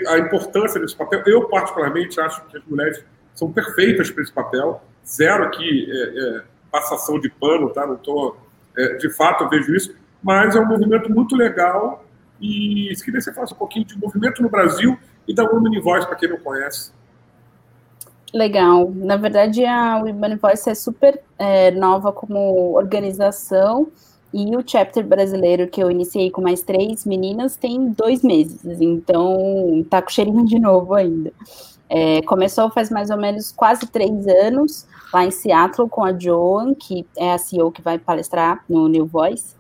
[0.08, 1.24] a importância desse papel.
[1.26, 3.04] Eu, particularmente, acho que as mulheres
[3.34, 4.82] são perfeitas para esse papel.
[5.06, 7.86] Zero aqui é, é, passação de pano, tá?
[7.86, 8.38] Não estou.
[8.78, 9.96] É, de fato, eu vejo isso.
[10.22, 12.06] Mas é um movimento muito legal.
[12.40, 14.98] E se queria que você falasse um pouquinho de movimento no Brasil
[15.28, 16.92] e da Women Voice, para quem não conhece.
[18.32, 18.92] Legal.
[18.96, 23.92] Na verdade, a Women Voice é super é, nova como organização
[24.34, 29.86] e o chapter brasileiro que eu iniciei com mais três meninas tem dois meses, então
[29.90, 31.32] tá com cheirinho de novo ainda.
[31.88, 36.74] É, começou faz mais ou menos quase três anos, lá em Seattle, com a Joan,
[36.74, 39.56] que é a CEO que vai palestrar no New Voice,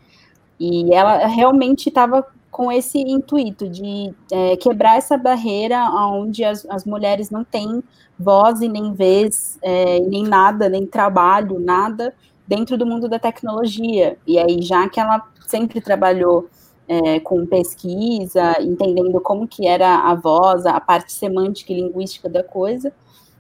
[0.59, 6.85] e ela realmente estava com esse intuito de é, quebrar essa barreira onde as, as,
[6.85, 7.83] mulheres não têm
[8.17, 12.13] voz e nem vez, é, nem nada, nem trabalho, nada,
[12.47, 14.17] dentro do mundo da tecnologia.
[14.27, 16.47] E aí, já que ela sempre trabalhou
[16.87, 22.43] é, com pesquisa, entendendo como que era a voz, a parte semântica e linguística da
[22.43, 22.91] coisa,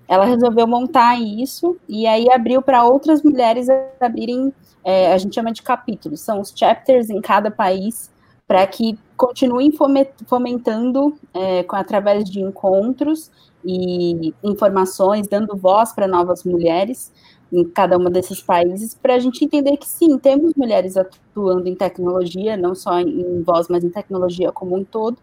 [0.07, 3.67] ela resolveu montar isso e aí abriu para outras mulheres
[3.99, 8.11] abrirem, é, a gente chama de capítulos, são os chapters em cada país,
[8.47, 9.71] para que continuem
[10.27, 13.31] fomentando é, com, através de encontros
[13.63, 17.11] e informações, dando voz para novas mulheres,
[17.53, 21.75] em cada um desses países, para a gente entender que sim, temos mulheres atuando em
[21.75, 25.17] tecnologia, não só em voz, mas em tecnologia como um todo,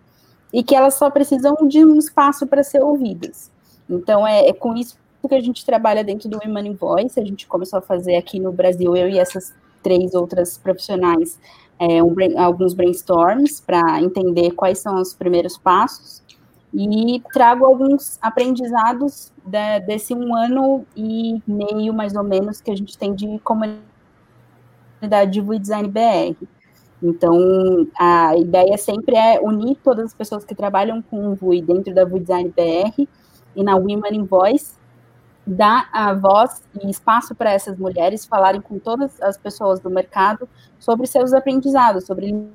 [0.53, 3.51] e que elas só precisam de um espaço para ser ouvidas.
[3.89, 4.97] Então, é, é, com isso
[5.29, 8.39] que a gente trabalha dentro do Women in Voice, a gente começou a fazer aqui
[8.39, 9.53] no Brasil, eu e essas
[9.83, 11.39] três outras profissionais,
[11.79, 16.23] é, um, alguns brainstorms para entender quais são os primeiros passos,
[16.73, 22.77] e trago alguns aprendizados de, desse um ano e meio, mais ou menos, que a
[22.77, 23.83] gente tem de comunidade
[25.31, 26.47] de Design BR.
[27.03, 31.95] Então, a ideia sempre é unir todas as pessoas que trabalham com o VUI dentro
[31.95, 33.09] da vui Design BR
[33.57, 34.75] e na Women in Voice,
[35.47, 40.49] dar a voz e espaço para essas mulheres falarem com todas as pessoas do mercado
[40.79, 42.49] sobre seus aprendizados, sobre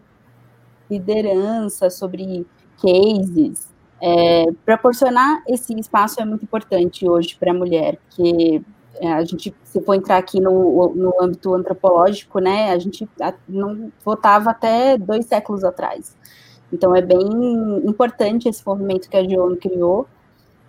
[0.90, 2.46] liderança, sobre
[2.82, 3.75] cases.
[4.02, 8.62] É, proporcionar esse espaço é muito importante hoje para a mulher, que
[8.96, 13.08] é, a gente, se for entrar aqui no, no âmbito antropológico, né, a gente
[13.48, 16.16] não votava até dois séculos atrás.
[16.72, 17.22] Então é bem
[17.86, 20.08] importante esse movimento que a Joana criou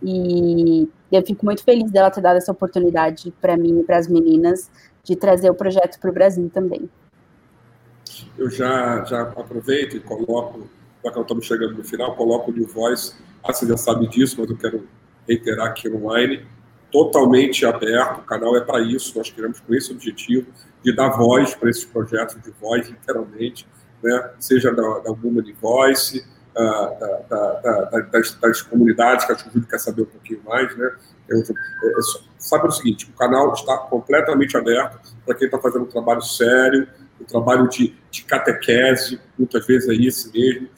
[0.02, 4.08] e eu fico muito feliz dela ter dado essa oportunidade para mim e para as
[4.08, 4.70] meninas
[5.02, 6.88] de trazer o projeto para o Brasil também.
[8.36, 10.68] Eu já, já aproveito e coloco,
[11.06, 13.14] já que estamos chegando no final, coloco o New Voice.
[13.42, 14.88] Ah, você já sabe disso, mas eu quero
[15.26, 16.44] reiterar aqui online.
[16.90, 20.46] Totalmente aberto, o canal é para isso, nós queremos com esse objetivo
[20.82, 23.66] de dar voz para esses projetos de voz, literalmente,
[24.02, 24.30] né?
[24.38, 30.02] seja da, da Woman Voice, da, da, das, das, comunidades, que a Júlio quer saber
[30.02, 30.90] um pouquinho mais, né?
[31.28, 31.94] Eu, é, é,
[32.38, 36.88] sabe o seguinte, o canal está completamente aberto para quem está fazendo um trabalho sério,
[37.20, 40.68] um trabalho de, de catequese, muitas vezes é isso mesmo,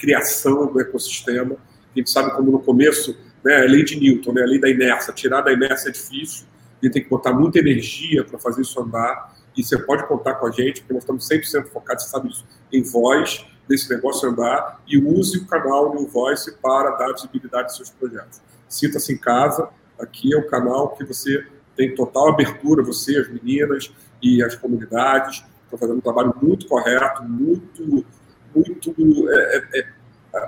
[0.00, 1.56] criação do ecossistema.
[1.94, 4.68] A gente sabe como no começo, né, a lei de Newton, né, a lei da
[4.68, 6.46] inércia, tirar da inércia é difícil,
[6.80, 10.34] a gente tem que botar muita energia para fazer isso andar, e você pode contar
[10.34, 14.28] com a gente, porque nós estamos 100% focados, você sabe isso, em voz, desse negócio
[14.28, 18.40] andar e use o canal New Voice para dar visibilidade aos seus projetos.
[18.68, 21.46] Sinta-se em casa, aqui é o canal que você
[21.76, 27.22] tem total abertura, você, as meninas e as comunidades, estão fazendo um trabalho muito correto,
[27.22, 28.04] muito,
[28.54, 28.94] muito,
[29.30, 29.86] é, é, é,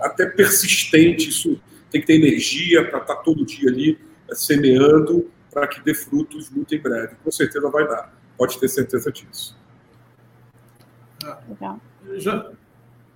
[0.06, 3.98] até persistente, isso tem que ter energia para estar tá todo dia ali
[4.28, 7.14] é, semeando para que dê frutos muito em breve.
[7.22, 9.56] Com certeza vai dar, pode ter certeza disso.
[11.48, 11.80] Legal.
[12.16, 12.50] Já,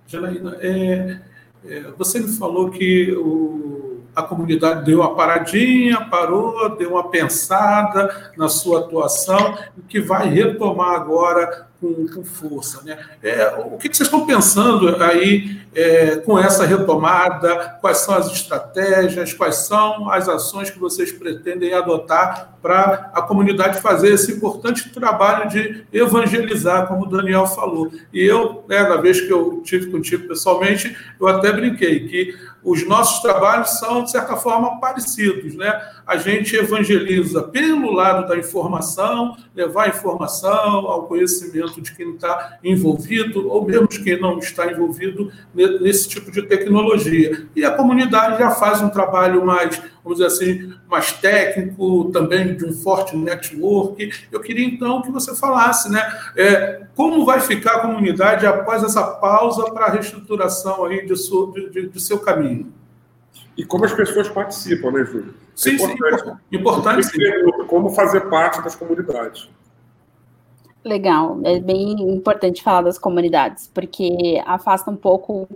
[0.05, 1.19] Janaína, é,
[1.65, 8.31] é, você me falou que o, a comunidade deu uma paradinha, parou, deu uma pensada
[8.37, 12.81] na sua atuação e que vai retomar agora com, com força.
[12.83, 12.97] Né?
[13.21, 17.77] É, o que, vocês estão pensando aí é, com essa retomada?
[17.81, 19.33] Quais são as estratégias?
[19.33, 25.49] Quais são as ações que vocês pretendem adotar para a comunidade fazer esse importante trabalho
[25.49, 27.89] de evangelizar, como o Daniel falou?
[28.11, 32.85] E eu, né, na vez que eu tive contigo pessoalmente, eu até brinquei que os
[32.85, 35.55] nossos trabalhos são, de certa forma, parecidos.
[35.55, 35.73] Né?
[36.05, 43.47] A gente evangeliza pelo lado da informação, levar informação ao conhecimento de quem está envolvido,
[43.47, 47.47] ou mesmo de quem não está envolvido nesse tipo de tecnologia.
[47.55, 52.65] E a comunidade já faz um trabalho mais, vamos dizer assim, mais técnico, também de
[52.65, 54.11] um forte network.
[54.31, 56.01] Eu queria, então, que você falasse né,
[56.35, 61.51] é, como vai ficar a comunidade após essa pausa para a reestruturação aí de, seu,
[61.51, 62.71] de, de seu caminho.
[63.57, 65.33] E como as pessoas participam, né, Júlio?
[65.55, 67.07] Sim, é importante, sim, importante.
[67.07, 67.65] Sim.
[67.67, 69.49] Como fazer parte das comunidades.
[70.83, 75.47] Legal, é bem importante falar das comunidades, porque afasta um pouco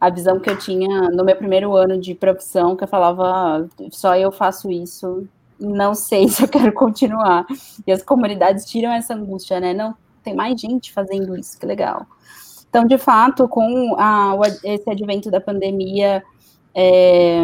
[0.00, 4.16] a visão que eu tinha no meu primeiro ano de profissão, que eu falava, só
[4.16, 5.26] eu faço isso,
[5.58, 7.46] não sei se eu quero continuar.
[7.86, 9.72] E as comunidades tiram essa angústia, né?
[9.72, 12.06] Não, tem mais gente fazendo isso, que legal.
[12.68, 14.34] Então, de fato, com a,
[14.64, 16.22] esse advento da pandemia,
[16.74, 17.42] é,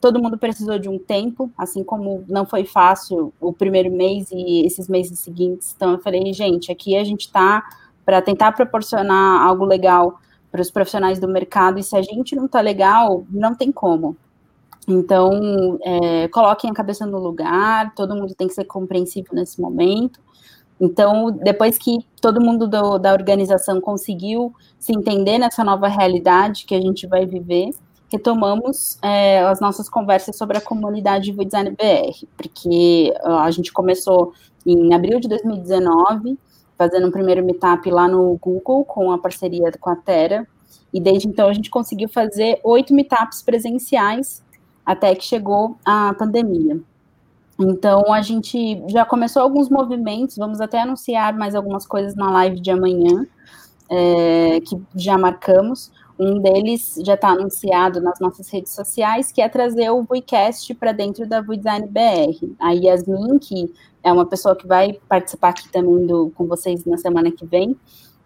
[0.00, 4.66] todo mundo precisou de um tempo, assim como não foi fácil o primeiro mês e
[4.66, 5.72] esses meses seguintes.
[5.76, 7.62] Então, eu falei, gente, aqui a gente está
[8.04, 10.18] para tentar proporcionar algo legal
[10.54, 14.16] para os profissionais do mercado, e se a gente não está legal, não tem como.
[14.86, 20.20] Então, é, coloquem a cabeça no lugar, todo mundo tem que ser compreensivo nesse momento.
[20.80, 26.74] Então, depois que todo mundo do, da organização conseguiu se entender nessa nova realidade que
[26.76, 27.70] a gente vai viver,
[28.08, 34.32] retomamos é, as nossas conversas sobre a comunidade de Design BR, porque a gente começou
[34.64, 36.38] em abril de 2019,
[36.76, 40.46] fazendo um primeiro meetup lá no Google, com a parceria com a Terra,
[40.92, 44.42] e desde então a gente conseguiu fazer oito meetups presenciais,
[44.84, 46.80] até que chegou a pandemia.
[47.58, 52.60] Então, a gente já começou alguns movimentos, vamos até anunciar mais algumas coisas na live
[52.60, 53.26] de amanhã,
[53.88, 55.92] é, que já marcamos.
[56.18, 60.92] Um deles já está anunciado nas nossas redes sociais, que é trazer o Vuicast para
[60.92, 62.54] dentro da Vudesign BR.
[62.60, 66.96] A Yasmin, que é uma pessoa que vai participar aqui também do, com vocês na
[66.96, 67.76] semana que vem,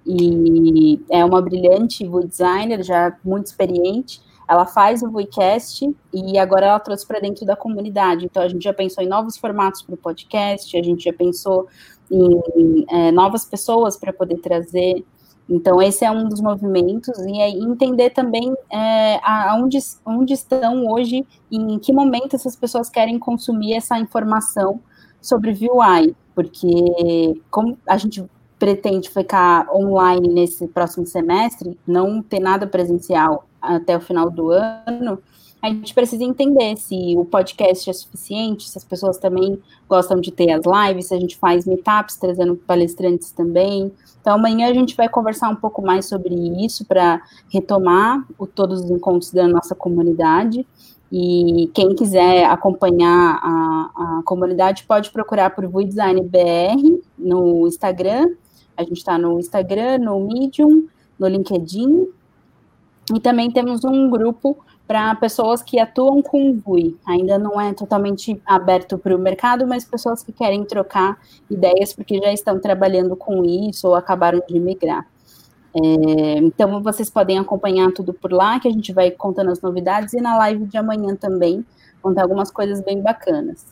[0.07, 6.81] e é uma brilhante Vudesigner, já muito experiente, ela faz o Vuicast e agora ela
[6.81, 8.25] trouxe para dentro da comunidade.
[8.25, 11.69] Então, a gente já pensou em novos formatos para o podcast, a gente já pensou
[12.11, 15.05] em é, novas pessoas para poder trazer.
[15.49, 21.27] Então, esse é um dos movimentos, e aí entender também é, aonde, onde estão hoje,
[21.51, 24.81] em que momento essas pessoas querem consumir essa informação
[25.23, 28.25] sobre VUI, porque como a gente
[28.59, 35.19] pretende ficar online nesse próximo semestre, não ter nada presencial até o final do ano,
[35.61, 40.31] a gente precisa entender se o podcast é suficiente, se as pessoas também gostam de
[40.31, 43.91] ter as lives, se a gente faz meetups trazendo palestrantes também.
[44.21, 46.35] Então, amanhã a gente vai conversar um pouco mais sobre
[46.65, 47.21] isso para
[47.53, 50.67] retomar o, todos os encontros da nossa comunidade.
[51.11, 58.29] E quem quiser acompanhar a, a comunidade pode procurar por VUI Design BR no Instagram.
[58.77, 60.87] A gente está no Instagram, no Medium,
[61.19, 62.09] no LinkedIn.
[63.15, 64.59] E também temos um grupo
[64.89, 66.97] para pessoas que atuam com VUI.
[67.07, 71.19] Ainda não é totalmente aberto para o mercado, mas pessoas que querem trocar
[71.51, 75.07] ideias porque já estão trabalhando com isso ou acabaram de migrar.
[75.75, 80.15] É, então, vocês podem acompanhar tudo por lá, que a gente vai contando as novidades,
[80.15, 81.65] e na live de amanhã também,
[82.01, 83.67] contar algumas coisas bem bacanas.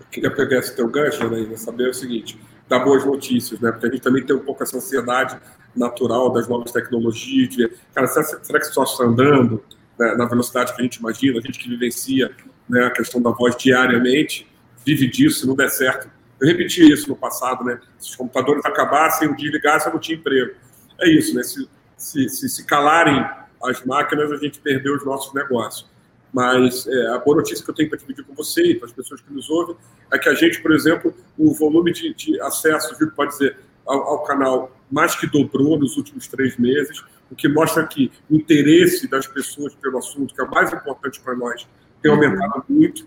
[0.00, 2.36] Eu queria pegar esse teu gancho, né, saber o seguinte,
[2.70, 5.36] dar boas notícias, né, porque a gente também tem um pouco essa ansiedade
[5.74, 9.62] natural das novas tecnologias, de, cara, será, que só está andando
[9.98, 12.30] né, na velocidade que a gente imagina, a gente que vivencia
[12.68, 14.48] né, a questão da voz diariamente,
[14.86, 16.08] vive disso, se não der certo.
[16.40, 17.78] Eu repeti isso no passado, né?
[17.98, 20.54] Se os computadores acabassem, o dia ligasse, eu não tinha emprego.
[20.98, 21.42] É isso, né?
[21.42, 21.68] Se,
[21.98, 23.28] se, se, se calarem
[23.62, 25.89] as máquinas, a gente perdeu os nossos negócios.
[26.32, 28.92] Mas é, a boa notícia que eu tenho para dividir com você e para as
[28.92, 29.76] pessoas que nos ouvem
[30.12, 33.56] é que a gente, por exemplo, o volume de, de acessos, viu, pode dizer,
[33.86, 38.36] ao, ao, canal mais que dobrou nos últimos três meses, o que mostra que o
[38.36, 41.66] interesse das pessoas pelo assunto, que é o mais importante para nós,
[42.02, 42.76] tem aumentado uhum.
[42.76, 43.06] muito.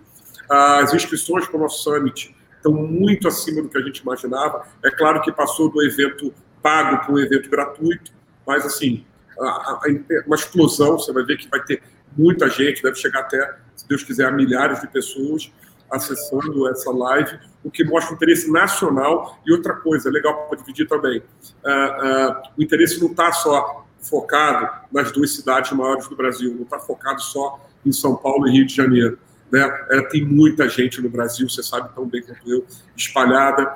[0.49, 4.65] As inscrições para o nosso summit estão muito acima do que a gente imaginava.
[4.84, 8.11] É claro que passou do evento pago para um evento gratuito,
[8.47, 9.05] mas assim,
[9.39, 9.82] a, a,
[10.26, 11.82] uma explosão, você vai ver que vai ter
[12.18, 15.51] muita gente, deve chegar até, se Deus quiser, a milhares de pessoas
[15.91, 19.39] acessando essa live, o que mostra o interesse nacional.
[19.45, 24.70] E outra coisa, legal para dividir também, uh, uh, o interesse não está só focado
[24.91, 28.66] nas duas cidades maiores do Brasil, não está focado só em São Paulo e Rio
[28.66, 29.18] de Janeiro.
[29.51, 29.61] Né?
[29.91, 32.66] É, tem muita gente no Brasil, você sabe tão bem quanto eu,
[32.97, 33.76] espalhada,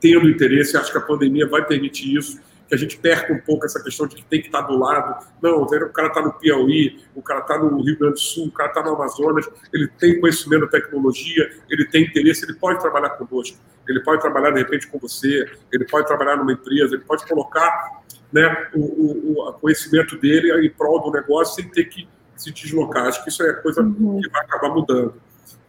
[0.00, 0.76] tendo interesse.
[0.76, 4.06] Acho que a pandemia vai permitir isso que a gente perca um pouco essa questão
[4.06, 5.24] de que tem que estar do lado.
[5.40, 8.52] Não, o cara está no Piauí, o cara está no Rio Grande do Sul, o
[8.52, 13.10] cara está no Amazonas, ele tem conhecimento da tecnologia, ele tem interesse, ele pode trabalhar
[13.10, 13.58] conosco,
[13.88, 18.02] ele pode trabalhar de repente com você, ele pode trabalhar numa empresa, ele pode colocar
[18.32, 23.06] né, o, o, o conhecimento dele em prol do negócio sem ter que se deslocar.
[23.06, 24.20] Acho que isso é coisa uhum.
[24.20, 25.14] que vai acabar mudando.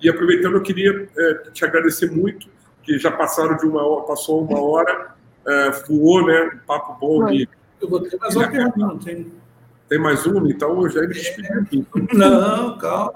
[0.01, 2.49] E aproveitando, eu queria é, te agradecer muito,
[2.83, 5.16] que já passaram de uma hora, passou uma hora,
[5.47, 6.51] é, voou, né?
[6.55, 7.29] Um papo bom.
[7.29, 7.47] E,
[7.81, 9.31] eu vou ter mais uma pergunta, hein?
[9.87, 10.49] Tem mais uma?
[10.49, 11.87] Então eu já me despedi aqui.
[12.13, 13.13] Não, calma.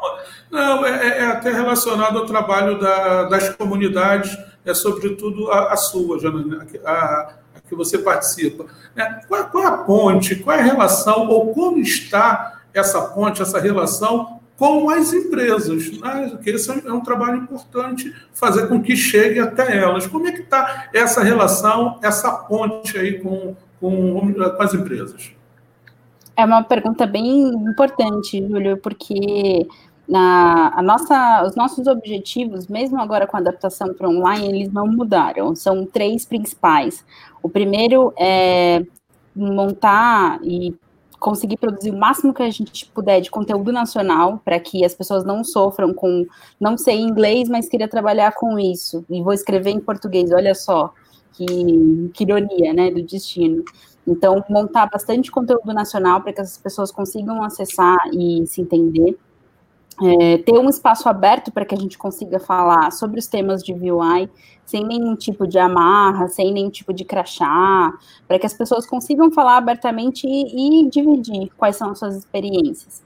[0.50, 5.76] Não, é, é, é, até relacionado ao trabalho da, das comunidades, é sobretudo a, a
[5.76, 7.34] sua, Janaína, a, a,
[7.68, 8.66] que você participa.
[8.96, 13.42] É, qual, qual é a ponte, qual é a relação, ou como está essa ponte,
[13.42, 16.38] essa relação com as empresas, né?
[16.46, 20.06] esse é um trabalho importante, fazer com que chegue até elas.
[20.06, 25.32] Como é que está essa relação, essa ponte aí com, com, com as empresas?
[26.38, 29.68] É uma pergunta bem importante, Júlio, porque
[30.08, 34.86] na, a nossa, os nossos objetivos, mesmo agora com a adaptação para online, eles não
[34.86, 35.56] mudaram.
[35.56, 37.04] São três principais.
[37.42, 38.86] O primeiro é
[39.36, 40.76] montar e
[41.22, 45.24] conseguir produzir o máximo que a gente puder de conteúdo nacional, para que as pessoas
[45.24, 46.26] não sofram com
[46.60, 50.92] não sei inglês, mas queria trabalhar com isso, e vou escrever em português, olha só,
[51.34, 53.64] que, que ironia, né, do destino.
[54.06, 59.16] Então, montar bastante conteúdo nacional para que as pessoas consigam acessar e se entender
[60.02, 63.74] é, ter um espaço aberto para que a gente consiga falar sobre os temas de
[63.74, 64.30] VUI
[64.66, 67.94] sem nenhum tipo de amarra, sem nenhum tipo de crachá,
[68.26, 73.04] para que as pessoas consigam falar abertamente e, e dividir quais são as suas experiências.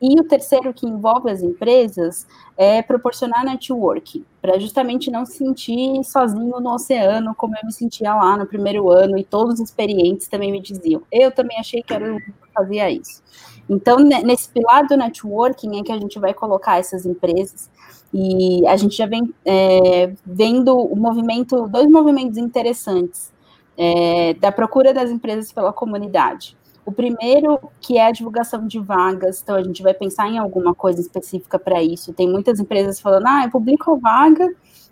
[0.00, 2.24] E o terceiro, que envolve as empresas,
[2.56, 8.14] é proporcionar networking, para justamente não se sentir sozinho no oceano, como eu me sentia
[8.14, 11.02] lá no primeiro ano, e todos os experientes também me diziam.
[11.10, 12.20] Eu também achei que era eu
[12.54, 13.22] fazia isso.
[13.68, 17.68] Então, nesse pilar do networking é que a gente vai colocar essas empresas,
[18.12, 23.30] e a gente já vem é, vendo o movimento, dois movimentos interessantes
[23.76, 26.56] é, da procura das empresas pela comunidade.
[26.86, 30.74] O primeiro, que é a divulgação de vagas, então a gente vai pensar em alguma
[30.74, 32.14] coisa específica para isso.
[32.14, 34.48] Tem muitas empresas falando, ah, eu publico vaga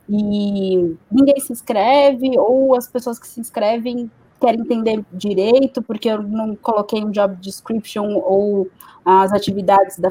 [0.07, 4.11] e ninguém se inscreve, ou as pessoas que se inscrevem
[4.41, 8.69] querem entender direito, porque eu não coloquei um job description ou
[9.05, 10.11] as atividades da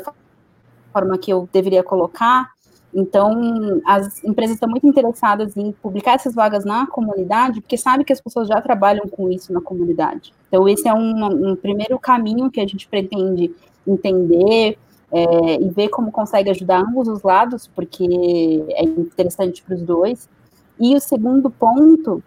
[0.92, 2.54] forma que eu deveria colocar.
[2.94, 8.14] Então, as empresas estão muito interessadas em publicar essas vagas na comunidade, porque sabe que
[8.14, 10.34] as pessoas já trabalham com isso na comunidade.
[10.48, 13.54] Então, esse é um, um primeiro caminho que a gente pretende
[13.86, 14.78] entender
[15.12, 18.06] é, e ver como consegue ajudar ambos os lados, porque
[18.70, 20.30] é interessante para os dois.
[20.80, 22.24] E o segundo ponto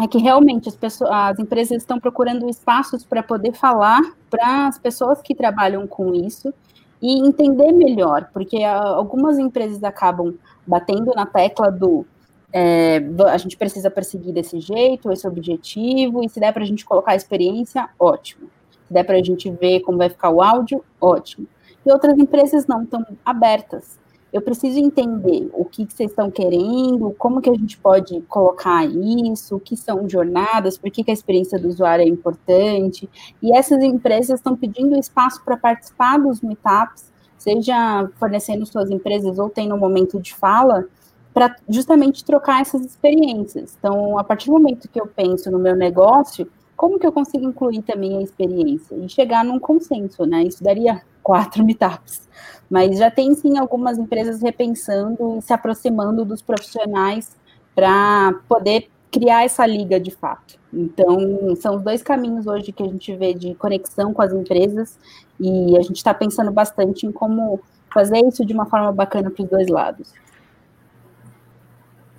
[0.00, 4.78] é que realmente as, pessoas, as empresas estão procurando espaços para poder falar para as
[4.78, 6.52] pessoas que trabalham com isso
[7.00, 10.34] e entender melhor, porque algumas empresas acabam
[10.66, 12.06] batendo na tecla do
[12.54, 16.84] é, a gente precisa perseguir desse jeito, esse objetivo, e se der para a gente
[16.84, 18.50] colocar a experiência, ótimo.
[18.86, 21.46] Se der para a gente ver como vai ficar o áudio, ótimo.
[21.84, 24.01] E outras empresas não estão abertas
[24.32, 28.86] eu preciso entender o que, que, vocês estão querendo, como que a gente pode colocar
[28.86, 33.08] isso, o que são jornadas, por que, que a experiência do usuário é importante.
[33.42, 39.50] E essas empresas estão pedindo espaço para participar dos meetups, seja fornecendo suas empresas ou
[39.50, 40.86] tendo um momento de fala,
[41.34, 43.76] para justamente trocar essas experiências.
[43.78, 46.48] Então, a partir do momento que eu penso no meu negócio,
[46.82, 50.42] como que eu consigo incluir também a experiência e chegar num consenso, né?
[50.42, 52.28] Isso daria quatro meetups.
[52.68, 57.36] Mas já tem sim algumas empresas repensando e se aproximando dos profissionais
[57.72, 60.58] para poder criar essa liga de fato.
[60.74, 64.98] Então, são os dois caminhos hoje que a gente vê de conexão com as empresas
[65.38, 67.60] e a gente está pensando bastante em como
[67.94, 70.12] fazer isso de uma forma bacana para os dois lados.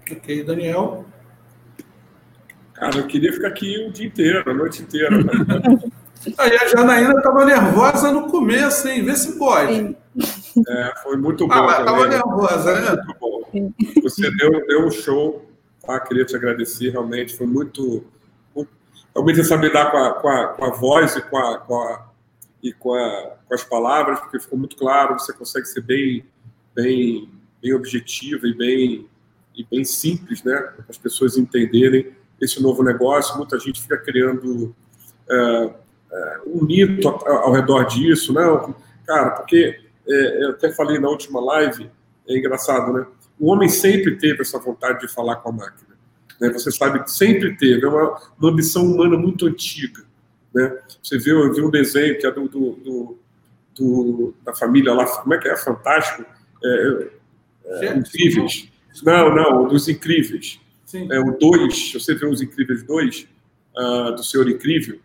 [0.09, 1.03] Ok, Daniel.
[2.83, 5.07] Cara, eu queria ficar aqui o dia inteiro, a noite inteira.
[6.37, 9.05] Aí a Janaína estava nervosa no começo, hein?
[9.05, 9.95] Vê se pode.
[10.67, 11.53] É, foi muito bom.
[11.53, 13.03] Ah, estava nervosa, né?
[13.05, 13.71] Muito bom.
[14.01, 15.49] Você deu, deu um show,
[15.81, 15.97] tá?
[16.01, 17.37] Queria te agradecer, realmente.
[17.37, 18.03] Foi muito.
[19.15, 22.05] Realmente saber lidar com a, com, a, com a voz e, com, a, com, a,
[22.61, 26.25] e com, a, com as palavras, porque ficou muito claro, você consegue ser bem,
[26.75, 27.29] bem,
[27.61, 29.07] bem objetivo e bem,
[29.55, 30.57] e bem simples, né?
[30.57, 32.11] Para as pessoas entenderem
[32.43, 33.37] esse novo negócio.
[33.37, 34.75] Muita gente fica criando.
[35.29, 35.69] É,
[36.13, 38.75] é, um mito ao, redor disso, não,
[39.05, 41.89] cara, porque é, eu até falei na última live,
[42.27, 43.05] é engraçado, né?
[43.39, 45.89] O homem sempre teve essa vontade de falar com a máquina.
[46.39, 46.49] Né?
[46.53, 50.03] Você sabe, sempre teve, é uma, uma ambição humana muito antiga.
[50.53, 50.77] Né?
[51.01, 53.17] Você viu, eu vi um desenho que é do, do, do,
[53.75, 55.57] do da família lá, como é que é?
[55.57, 56.23] Fantástico?
[56.63, 57.07] É,
[57.65, 58.69] é, é incríveis.
[59.03, 60.59] Não, não, dos incríveis.
[61.11, 63.27] É, o 2, você vê os incríveis 2, uh,
[63.77, 64.99] ah, do Senhor Incrível,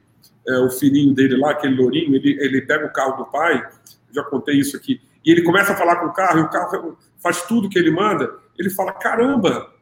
[0.46, 3.66] é, o filhinho dele lá, aquele lourinho, ele, ele pega o carro do pai,
[4.12, 6.98] já contei isso aqui, e ele começa a falar com o carro, e o carro
[7.22, 9.72] faz tudo que ele manda, ele fala, caramba,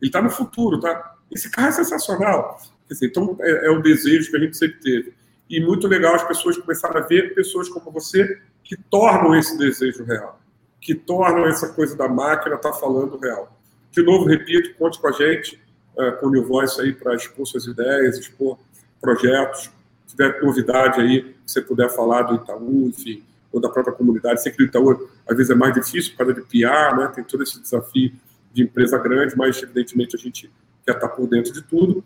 [0.00, 1.16] ele está no futuro, tá?
[1.30, 2.60] Esse carro é sensacional.
[2.88, 5.14] Dizer, então, é, é o desejo que a gente sempre teve.
[5.48, 10.04] E muito legal as pessoas começaram a ver pessoas como você que tornam esse desejo
[10.04, 10.40] real,
[10.80, 13.55] que tornam essa coisa da máquina estar tá falando real.
[13.96, 15.58] De novo, repito, conte com a gente,
[15.96, 18.58] uh, com o New Voice aí para expor suas ideias, expor
[19.00, 19.70] projetos,
[20.06, 24.42] tiver novidade aí, que você puder falar do Itaú, enfim, ou da própria comunidade.
[24.42, 27.10] Sei que o Itaú às vezes é mais difícil causa de PR, né?
[27.14, 28.12] tem todo esse desafio
[28.52, 30.50] de empresa grande, mas evidentemente a gente
[30.84, 32.04] quer estar por dentro de tudo.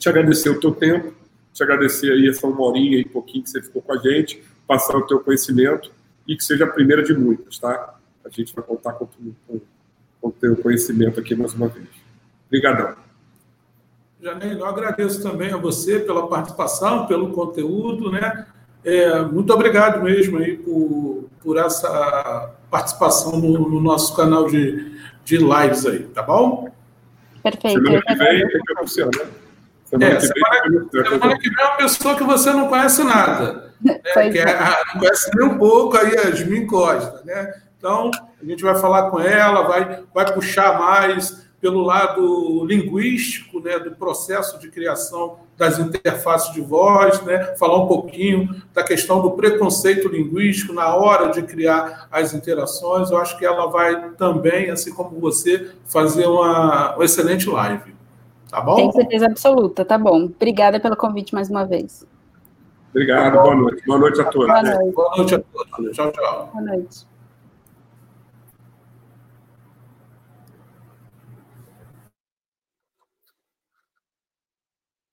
[0.00, 1.14] Te agradecer o teu tempo,
[1.52, 4.96] te agradecer aí essa uma horinha e pouquinho que você ficou com a gente, passar
[4.96, 5.92] o teu conhecimento
[6.26, 7.94] e que seja a primeira de muitas, tá?
[8.24, 9.06] A gente vai contar com,
[9.46, 9.60] com
[10.22, 11.88] o teu conhecimento aqui mais uma vez.
[12.46, 12.94] Obrigadão.
[14.22, 18.46] Janeiro, eu agradeço também a você pela participação, pelo conteúdo, né?
[18.84, 25.38] É, muito obrigado mesmo aí por, por essa participação no, no nosso canal de, de
[25.38, 26.70] lives aí, tá bom?
[27.42, 27.82] Perfeito.
[27.82, 29.10] Semana que vem, é você, né?
[29.84, 33.04] Semana, é, que, semana, vem, semana que vem é uma pessoa que você não conhece
[33.04, 33.72] nada.
[33.80, 33.98] Né?
[33.98, 34.84] Que é, é.
[34.94, 37.61] não conhece nem um pouco aí, a Yasmin Costa, né?
[37.82, 43.76] Então, a gente vai falar com ela, vai, vai puxar mais pelo lado linguístico, né,
[43.76, 49.32] do processo de criação das interfaces de voz, né, falar um pouquinho da questão do
[49.32, 53.10] preconceito linguístico na hora de criar as interações.
[53.10, 57.92] Eu acho que ela vai também, assim como você, fazer uma, uma excelente live.
[58.48, 58.76] Tá bom?
[58.76, 60.26] Tenho certeza absoluta, tá bom.
[60.26, 62.06] Obrigada pelo convite mais uma vez.
[62.90, 63.82] Obrigado, boa noite.
[63.84, 64.46] Boa noite a todos.
[64.46, 65.96] Boa noite, boa noite a todos.
[65.96, 66.50] Tchau, tchau.
[66.52, 67.11] Boa noite.